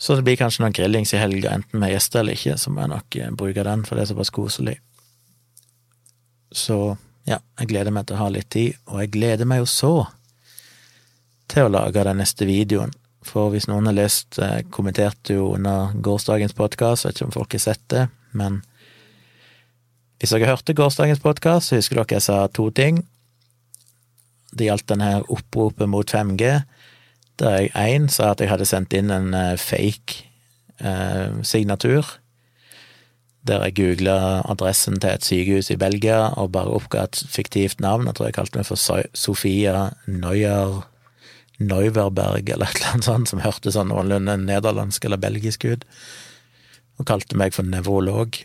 Så 0.00 0.16
det 0.16 0.24
blir 0.24 0.38
kanskje 0.40 0.64
noen 0.64 0.74
grillings 0.76 1.12
i 1.12 1.20
helga, 1.20 1.52
enten 1.58 1.82
med 1.82 1.92
gjester 1.92 2.22
eller 2.22 2.38
ikke, 2.38 2.56
så 2.56 2.72
må 2.72 2.80
jeg 2.80 2.92
nok 2.94 3.16
eh, 3.20 3.34
bruke 3.36 3.64
den, 3.66 3.84
for 3.84 3.98
det 3.98 4.06
er 4.06 4.12
såpass 4.14 4.32
koselig. 4.32 4.78
Så 6.56 6.78
ja, 7.28 7.36
jeg 7.60 7.68
gleder 7.70 7.92
meg 7.94 8.08
til 8.08 8.16
å 8.16 8.22
ha 8.22 8.30
litt 8.32 8.48
tid, 8.54 8.78
og 8.88 9.02
jeg 9.02 9.12
gleder 9.18 9.48
meg 9.48 9.60
jo 9.60 9.68
så 9.68 9.92
til 11.50 11.66
å 11.66 11.74
lage 11.74 12.06
den 12.06 12.20
neste 12.22 12.48
videoen. 12.48 12.94
For 13.26 13.52
hvis 13.52 13.68
noen 13.68 13.90
har 13.90 13.98
lest, 13.98 14.38
eh, 14.40 14.62
kommenterte 14.72 15.36
jo 15.36 15.52
under 15.58 15.92
gårsdagens 16.00 16.56
podkast, 16.56 17.04
vet 17.04 17.18
ikke 17.18 17.28
om 17.28 17.36
folk 17.36 17.58
har 17.58 17.64
sett 17.66 17.84
det, 17.92 18.08
men 18.32 18.62
hvis 20.20 20.32
dere 20.32 20.48
hørte 20.48 20.76
gårsdagens 20.76 21.20
podkast, 21.20 21.68
så 21.68 21.76
husker 21.76 22.00
dere 22.00 22.16
jeg 22.16 22.24
sa 22.24 22.46
to 22.48 22.70
ting. 22.76 23.02
Det 24.52 24.66
gjaldt 24.66 24.88
denne 24.92 25.22
oppropet 25.28 25.88
mot 25.88 26.08
5G, 26.08 26.58
der 27.40 27.66
jeg 27.66 27.72
én 27.74 28.08
sa 28.12 28.32
at 28.32 28.42
jeg 28.42 28.50
hadde 28.52 28.68
sendt 28.68 28.94
inn 28.96 29.12
en 29.14 29.34
eh, 29.34 29.56
fake 29.60 30.24
eh, 30.80 31.40
signatur 31.42 32.16
der 33.48 33.64
jeg 33.64 33.76
googla 33.78 34.42
adressen 34.52 34.98
til 35.00 35.14
et 35.16 35.24
sykehus 35.24 35.70
i 35.72 35.78
Belgia 35.80 36.28
og 36.36 36.52
bare 36.52 36.74
oppga 36.76 37.06
et 37.06 37.22
fiktivt 37.32 37.80
navn. 37.80 38.04
Jeg 38.04 38.18
tror 38.18 38.28
jeg 38.28 38.36
kalte 38.36 38.60
meg 38.60 38.68
for 38.68 39.04
Sofia 39.16 39.86
Neuer 40.04 40.82
Neuverberg 41.60 42.48
eller 42.48 42.68
et 42.68 42.76
eller 42.80 42.94
annet 42.94 43.08
sånt, 43.08 43.30
som 43.32 43.42
hørtes 43.44 43.76
sånn 43.76 43.90
noenlunde 43.92 44.36
nederlandsk 44.40 45.04
eller 45.04 45.20
belgisk 45.20 45.66
ut, 45.68 45.84
og 47.00 47.08
kalte 47.08 47.36
meg 47.36 47.56
for 47.56 47.68
nevrolog. 47.68 48.38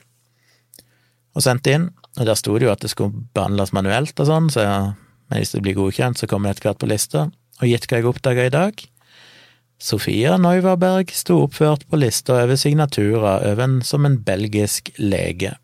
Og 1.35 1.43
sendte 1.43 1.75
inn, 1.75 1.89
og 2.15 2.27
der 2.27 2.39
sto 2.39 2.55
det 2.55 2.67
jo 2.67 2.73
at 2.73 2.83
det 2.83 2.91
skulle 2.91 3.27
behandles 3.35 3.75
manuelt 3.75 4.19
og 4.19 4.29
sånn, 4.31 4.51
så 4.51 4.67
men 5.25 5.41
hvis 5.41 5.55
det 5.55 5.63
blir 5.65 5.73
godkjent, 5.73 6.19
så 6.19 6.27
kommer 6.29 6.51
det 6.51 6.59
etter 6.59 6.69
hvert 6.69 6.81
på 6.83 6.89
lista. 6.91 7.23
Og 7.61 7.69
gitt 7.69 7.87
hva 7.87 8.01
jeg 8.01 8.09
oppdaga 8.09 8.45
i 8.47 8.53
dag? 8.53 8.85
Sofia 9.81 10.37
Neuverberg 10.39 11.11
sto 11.15 11.41
oppført 11.43 11.83
på 11.89 11.99
lista 11.99 12.39
over 12.43 12.57
signaturer 12.59 13.43
over 13.51 13.79
som 13.87 14.07
en 14.07 14.17
belgisk 14.23 14.91
lege. 14.97 15.55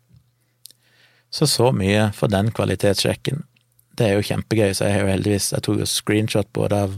Så 1.32 1.48
så 1.48 1.70
mye 1.72 2.10
for 2.16 2.28
den 2.28 2.52
kvalitetssjekken. 2.52 3.44
Det 3.96 4.08
er 4.08 4.16
jo 4.16 4.26
kjempegøy, 4.28 4.72
så 4.76 4.88
jeg 4.88 4.96
har 4.96 5.04
jo 5.04 5.12
heldigvis 5.12 5.52
Jeg 5.52 5.64
tok 5.64 5.80
jo 5.80 5.88
screenshot 5.88 6.48
både 6.52 6.80
av 6.86 6.96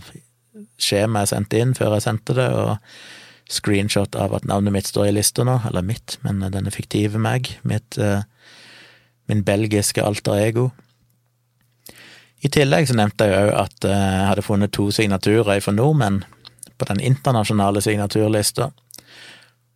skjemaet 0.79 1.29
jeg 1.29 1.33
sendte 1.35 1.61
inn 1.63 1.75
før 1.75 1.97
jeg 1.97 2.07
sendte 2.07 2.37
det, 2.39 2.49
og 2.51 2.79
screenshot 3.51 4.17
av 4.19 4.35
at 4.35 4.47
navnet 4.49 4.75
mitt 4.75 4.91
står 4.91 5.11
i 5.11 5.15
lista 5.15 5.47
nå. 5.47 5.61
Eller 5.69 5.87
mitt, 5.87 6.19
men 6.27 6.43
denne 6.43 6.75
fiktive 6.75 7.21
meg. 7.23 7.51
Mitt, 7.63 7.99
uh, 7.99 8.23
min 9.31 9.45
belgiske 9.47 10.03
alter 10.03 10.39
ego. 10.43 10.71
I 12.45 12.51
tillegg 12.53 12.89
så 12.89 12.97
nevnte 12.99 13.27
jeg 13.31 13.49
jo 13.49 13.53
at 13.57 13.87
eh, 13.89 14.07
jeg 14.19 14.31
hadde 14.31 14.45
funnet 14.45 14.73
to 14.77 14.91
signaturer 14.93 15.63
for 15.65 15.77
nordmenn 15.77 16.23
på 16.77 16.89
den 16.91 17.01
internasjonale 17.01 17.81
signaturlista. 17.85 18.71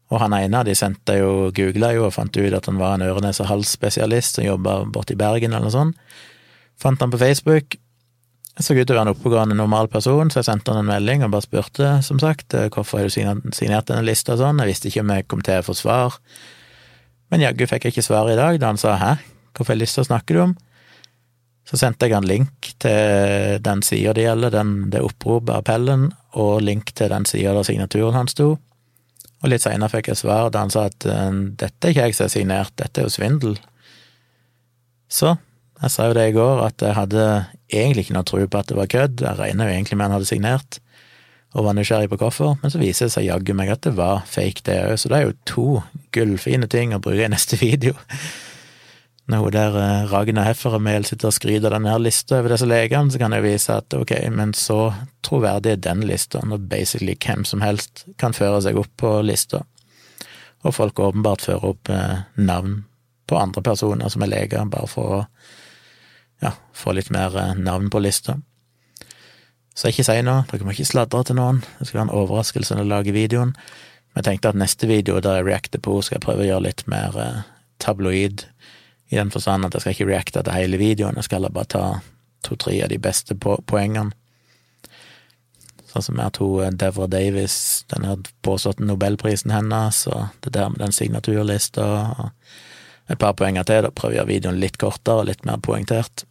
Og 0.09 0.23
han 0.23 0.35
ene 0.37 0.61
av 0.61 0.69
de 0.69 0.75
sendte 0.77 1.19
jo, 1.19 1.51
googla 1.57 1.93
jo 1.97 2.07
og 2.09 2.15
fant 2.17 2.37
ut 2.37 2.57
at 2.57 2.69
han 2.69 2.81
var 2.81 2.97
en 2.97 3.05
øre, 3.09 3.23
nese, 3.25 3.47
hals-spesialist 3.49 4.39
som 4.39 4.47
jobba 4.47 4.81
borte 4.93 5.17
i 5.17 5.21
Bergen 5.21 5.53
eller 5.53 5.69
noe 5.69 5.75
sånt. 5.75 6.17
Fant 6.81 7.01
han 7.03 7.13
på 7.13 7.21
Facebook. 7.21 7.77
Jeg 8.59 8.67
så 8.67 8.75
ut 8.75 8.81
til 8.83 8.95
å 8.95 8.99
være 8.99 9.07
en 9.07 9.15
oppegående, 9.15 9.57
normal 9.59 9.91
person, 9.93 10.31
så 10.33 10.41
jeg 10.41 10.49
sendte 10.49 10.73
han 10.73 10.83
en 10.83 10.91
melding 10.91 11.25
og 11.25 11.33
bare 11.35 11.47
spurte, 11.47 11.91
som 12.05 12.21
sagt, 12.21 12.55
eh, 12.55 12.71
hvorfor 12.75 13.01
har 13.01 13.09
du 13.09 13.15
signert 13.15 13.91
denne 13.91 14.05
lista 14.07 14.35
og 14.35 14.43
sånn. 14.43 14.61
Jeg 14.65 14.73
visste 14.73 14.91
ikke 14.91 15.05
om 15.05 15.13
jeg 15.15 15.29
kom 15.31 15.45
til 15.47 15.61
å 15.61 15.67
få 15.69 15.77
svar. 15.79 16.17
Men 17.31 17.45
jaggu 17.45 17.69
fikk 17.71 17.87
jeg 17.87 17.97
ikke 17.97 18.09
svar 18.09 18.33
i 18.33 18.39
dag, 18.39 18.59
da 18.61 18.73
han 18.73 18.81
sa 18.81 18.97
hæ, 18.99 19.13
hvorfor 19.57 19.79
lista 19.79 20.05
snakker 20.05 20.35
du 20.35 20.43
om? 20.49 20.57
Så 21.69 21.77
sendte 21.77 22.09
jeg 22.09 22.17
han 22.17 22.29
link 22.29 22.71
til 22.81 23.59
den 23.61 23.83
sida 23.85 24.15
det 24.17 24.25
gjelder, 24.25 24.55
den, 24.55 24.73
det 24.93 25.03
oppropet, 25.05 25.53
appellen, 25.53 26.09
og 26.39 26.63
link 26.65 26.95
til 26.97 27.13
den 27.13 27.29
sida 27.29 27.53
der 27.57 27.67
signaturen 27.69 28.17
hans 28.17 28.33
sto. 28.33 28.55
Og 29.39 29.53
litt 29.53 29.63
seinere 29.63 29.93
fikk 29.93 30.09
jeg 30.11 30.23
svar 30.23 30.49
der 30.49 30.65
han 30.65 30.73
sa 30.73 30.87
at 30.89 31.05
eh, 31.07 31.29
dette 31.61 31.91
er 31.91 31.93
ikke 31.93 32.09
jeg 32.09 32.17
som 32.17 32.27
har 32.27 32.33
signert, 32.33 32.75
dette 32.81 33.03
er 33.03 33.07
jo 33.07 33.13
svindel. 33.13 33.59
Så 35.13 35.37
jeg 35.83 35.95
sa 35.95 36.09
jo 36.09 36.17
det 36.17 36.27
i 36.31 36.35
går, 36.35 36.65
at 36.65 36.83
jeg 36.83 36.97
hadde 36.97 37.29
egentlig 37.69 38.07
ikke 38.07 38.17
noe 38.17 38.27
tro 38.27 38.41
på 38.43 38.61
at 38.61 38.73
det 38.73 38.79
var 38.81 38.91
kødd, 38.91 39.23
jeg 39.23 39.39
regna 39.39 39.69
jo 39.69 39.77
egentlig 39.77 39.99
med 39.99 40.09
han 40.09 40.17
hadde 40.17 40.33
signert, 40.33 40.81
og 41.57 41.69
var 41.69 41.77
nysgjerrig 41.77 42.11
på 42.11 42.19
hvorfor, 42.21 42.57
men 42.63 42.73
så 42.73 42.81
viser 42.81 43.07
det 43.07 43.15
seg 43.15 43.29
jaggu 43.29 43.55
meg 43.57 43.71
at 43.73 43.85
det 43.87 43.95
var 43.97 44.25
fake, 44.29 44.65
det 44.67 44.81
òg, 44.89 44.99
så 45.01 45.13
det 45.13 45.21
er 45.21 45.29
jo 45.29 45.39
to 45.49 45.69
gullfine 46.17 46.69
ting 46.69 46.97
å 46.97 47.01
bruke 47.05 47.29
i 47.29 47.31
neste 47.31 47.61
video 47.67 47.95
når 49.29 49.43
hun 49.45 49.53
der 49.53 49.75
eh, 49.77 50.07
Ragna 50.09 50.45
Hefferemel 50.47 51.05
sitter 51.05 51.29
og 51.29 51.37
skryter 51.37 51.69
av 51.69 51.77
denne 51.77 51.93
her 51.93 52.01
lista 52.01 52.39
over 52.39 52.55
disse 52.55 52.69
legene, 52.69 53.13
så 53.13 53.21
kan 53.21 53.35
jeg 53.37 53.45
vise 53.45 53.75
at 53.77 53.93
ok, 53.97 54.15
men 54.33 54.55
så 54.57 54.79
troverdig 55.27 55.75
er 55.75 55.83
den 55.85 56.05
lista, 56.09 56.41
når 56.49 56.63
basically 56.71 57.17
hvem 57.21 57.45
som 57.45 57.61
helst 57.61 58.07
kan 58.21 58.37
føre 58.37 58.63
seg 58.65 58.81
opp 58.81 58.95
på 59.01 59.19
lista, 59.27 59.61
og 60.65 60.75
folk 60.75 61.03
åpenbart 61.05 61.45
fører 61.45 61.75
opp 61.75 61.93
eh, 61.93 62.23
navn 62.41 62.83
på 63.29 63.37
andre 63.37 63.63
personer 63.67 64.09
som 64.09 64.25
er 64.25 64.33
leger, 64.33 64.65
bare 64.73 64.89
for 64.89 65.19
å 65.19 65.21
ja, 66.41 66.55
få 66.73 66.97
litt 66.97 67.13
mer 67.13 67.37
eh, 67.37 67.53
navn 67.61 67.93
på 67.93 68.01
lista. 68.01 68.39
Så 69.77 69.93
ikke 69.93 70.09
si 70.09 70.17
noe, 70.25 70.47
dere 70.49 70.65
må 70.65 70.73
ikke 70.73 70.89
sladre 70.89 71.21
til 71.29 71.37
noen, 71.37 71.61
det 71.77 71.91
skal 71.91 72.01
være 72.01 72.09
en 72.09 72.17
overraskelse 72.23 72.75
når 72.75 72.87
jeg 72.87 72.93
lager 72.95 73.19
videoen. 73.21 73.53
Men 74.09 74.25
jeg 74.25 74.31
tenkte 74.33 74.57
at 74.57 74.65
neste 74.65 74.89
video 74.89 75.21
der 75.21 75.43
jeg 75.43 75.51
reacter 75.53 75.85
på 75.85 76.01
skal 76.01 76.17
jeg 76.17 76.25
prøve 76.25 76.47
å 76.47 76.49
gjøre 76.49 76.65
litt 76.71 76.87
mer 76.89 77.21
tabloid 77.79 78.49
i 79.09 79.17
den 79.17 79.33
forstand 79.33 79.65
at 79.67 79.75
jeg 79.75 79.85
skal 79.85 79.97
ikke 79.97 80.09
reacte 80.11 80.45
til 80.45 80.57
hele 80.57 80.81
videoen, 80.81 81.17
jeg 81.17 81.29
skal 81.29 81.49
bare 81.49 81.73
ta 81.75 81.85
to-tre 82.45 82.79
av 82.85 82.93
de 82.93 83.01
beste 83.03 83.37
poengene. 83.39 84.13
Sånn 85.89 86.05
som 86.05 86.19
at 86.21 86.37
hun 86.43 86.61
eh, 86.67 86.75
Devra 86.77 87.09
Davis, 87.09 87.85
den 87.89 88.05
her 88.05 88.19
påståtte 88.45 88.85
nobelprisen 88.85 89.55
hennes, 89.55 90.03
og 90.11 90.35
det 90.45 90.53
der 90.59 90.69
med 90.73 90.83
den 90.85 90.93
signaturlista, 90.93 91.87
og 92.21 92.29
et 93.09 93.21
par 93.21 93.33
poenger 93.39 93.65
til. 93.65 93.87
Da 93.87 93.93
prøver 93.95 94.19
jeg 94.19 94.21
å 94.21 94.23
gjøre 94.25 94.35
videoen 94.35 94.61
litt 94.61 94.77
kortere 94.81 95.23
og 95.23 95.31
litt 95.31 95.47
mer 95.49 95.63
poengtert. 95.65 96.27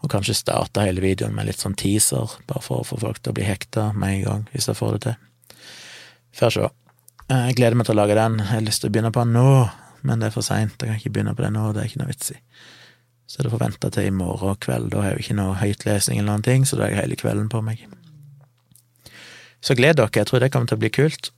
Og 0.00 0.12
kanskje 0.12 0.38
starte 0.38 0.84
hele 0.86 1.02
videoen 1.04 1.34
med 1.36 1.50
litt 1.50 1.60
sånn 1.60 1.76
teaser, 1.76 2.38
bare 2.48 2.62
for 2.64 2.80
å 2.80 2.86
få 2.86 3.00
folk 3.02 3.18
til 3.20 3.34
å 3.34 3.36
bli 3.36 3.48
hekta 3.48 3.90
med 3.92 4.14
en 4.14 4.22
gang, 4.28 4.46
hvis 4.54 4.70
jeg 4.70 4.78
får 4.78 4.96
det 4.96 5.02
til. 5.08 5.58
Får 6.38 6.54
se. 6.54 6.70
Eh, 7.26 7.46
jeg 7.50 7.58
gleder 7.58 7.80
meg 7.80 7.90
til 7.90 7.98
å 7.98 8.00
lage 8.04 8.16
den. 8.18 8.38
Jeg 8.40 8.52
har 8.54 8.66
lyst 8.68 8.84
til 8.84 8.92
å 8.92 8.94
begynne 8.94 9.12
på 9.14 9.26
den 9.26 9.34
nå, 9.36 9.50
men 10.02 10.20
det 10.20 10.30
er 10.30 10.34
for 10.36 10.46
seint, 10.46 10.76
jeg 10.80 10.88
kan 10.88 11.00
ikke 11.00 11.12
begynne 11.16 11.34
på 11.36 11.44
det 11.44 11.52
nå, 11.54 11.70
det 11.74 11.82
er 11.82 11.90
ikke 11.90 12.02
noe 12.02 12.12
vits 12.12 12.32
i. 12.34 12.38
Så 13.30 13.44
det 13.44 13.52
får 13.52 13.62
vente 13.62 13.90
til 13.94 14.08
i 14.08 14.14
morgen 14.14 14.58
kveld, 14.58 14.90
da 14.90 15.02
har 15.02 15.12
jeg 15.12 15.18
jo 15.20 15.24
ikke 15.26 15.38
noe 15.38 15.58
høytlesning 15.60 16.18
eller 16.18 16.32
noen 16.32 16.46
ting, 16.46 16.66
så 16.66 16.78
da 16.78 16.86
har 16.86 16.96
jeg 16.96 17.02
hele 17.04 17.18
kvelden 17.20 17.50
på 17.52 17.62
meg. 17.62 17.84
Så 19.60 19.76
gled 19.78 20.00
dere, 20.00 20.10
jeg 20.16 20.26
tror 20.26 20.42
det 20.42 20.50
kommer 20.52 20.70
til 20.70 20.80
å 20.80 20.82
bli 20.82 20.92
kult 20.94 21.30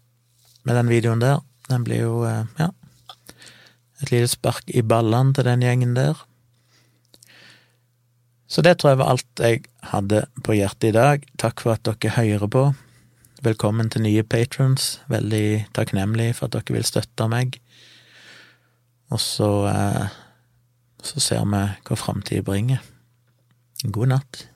med 0.64 0.79
den 0.79 0.90
videoen 0.92 1.22
der. 1.22 1.42
Den 1.68 1.85
blir 1.85 2.05
jo, 2.05 2.22
eh, 2.25 2.46
ja, 2.59 2.70
et 4.03 4.11
lite 4.11 4.31
spark 4.31 4.70
i 4.70 4.83
ballene 4.83 5.35
til 5.35 5.46
den 5.46 5.62
gjengen 5.62 5.94
der. 5.98 6.18
Så 8.53 8.62
det 8.62 8.79
tror 8.79 8.92
jeg 8.92 9.01
var 9.01 9.12
alt 9.14 9.40
jeg 9.40 9.62
hadde 9.92 10.27
på 10.44 10.57
hjertet 10.59 10.90
i 10.90 10.96
dag. 10.96 11.22
Takk 11.40 11.62
for 11.64 11.72
at 11.72 11.87
dere 11.88 12.12
hører 12.12 12.51
på. 12.53 12.64
Velkommen 13.42 13.88
til 13.90 14.05
nye 14.05 14.22
patrons. 14.22 15.01
Veldig 15.11 15.72
takknemlig 15.75 16.35
for 16.37 16.46
at 16.46 16.59
dere 16.59 16.77
vil 16.77 16.85
støtte 16.87 17.29
meg. 17.33 17.57
Og 19.12 19.20
så, 19.20 19.51
eh, 19.68 20.09
så 21.03 21.20
ser 21.20 21.44
vi 21.44 21.62
hva 21.85 21.98
framtida 21.98 22.44
bringer. 22.46 22.81
God 23.85 24.14
natt. 24.14 24.46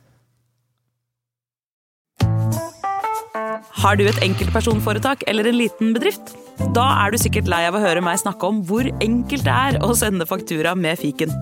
Har 3.76 3.98
du 3.98 4.06
et 4.08 4.22
enkeltpersonforetak 4.24 5.26
eller 5.28 5.46
en 5.46 5.58
liten 5.58 5.92
bedrift? 5.94 6.32
Da 6.74 6.86
er 7.04 7.12
du 7.12 7.18
sikkert 7.20 7.50
lei 7.50 7.66
av 7.68 7.76
å 7.76 7.82
høre 7.82 8.02
meg 8.02 8.18
snakke 8.22 8.48
om 8.48 8.62
hvor 8.66 8.88
enkelt 9.04 9.44
det 9.44 9.52
er 9.52 9.78
å 9.84 9.92
sende 9.98 10.26
faktura 10.26 10.72
med 10.74 10.98
fiken. 10.98 11.34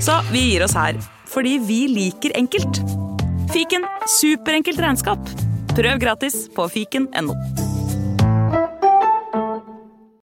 Så 0.00 0.16
vi 0.32 0.46
gir 0.52 0.64
oss 0.64 0.76
her, 0.78 0.96
fordi 1.28 1.58
vi 1.62 1.82
liker 1.92 2.34
enkelt. 2.38 2.80
Fiken 3.52 3.84
superenkelt 4.18 4.80
regnskap. 4.80 5.34
Prøv 5.76 6.00
gratis 6.00 6.46
på 6.56 6.66
fiken.no. 6.72 7.36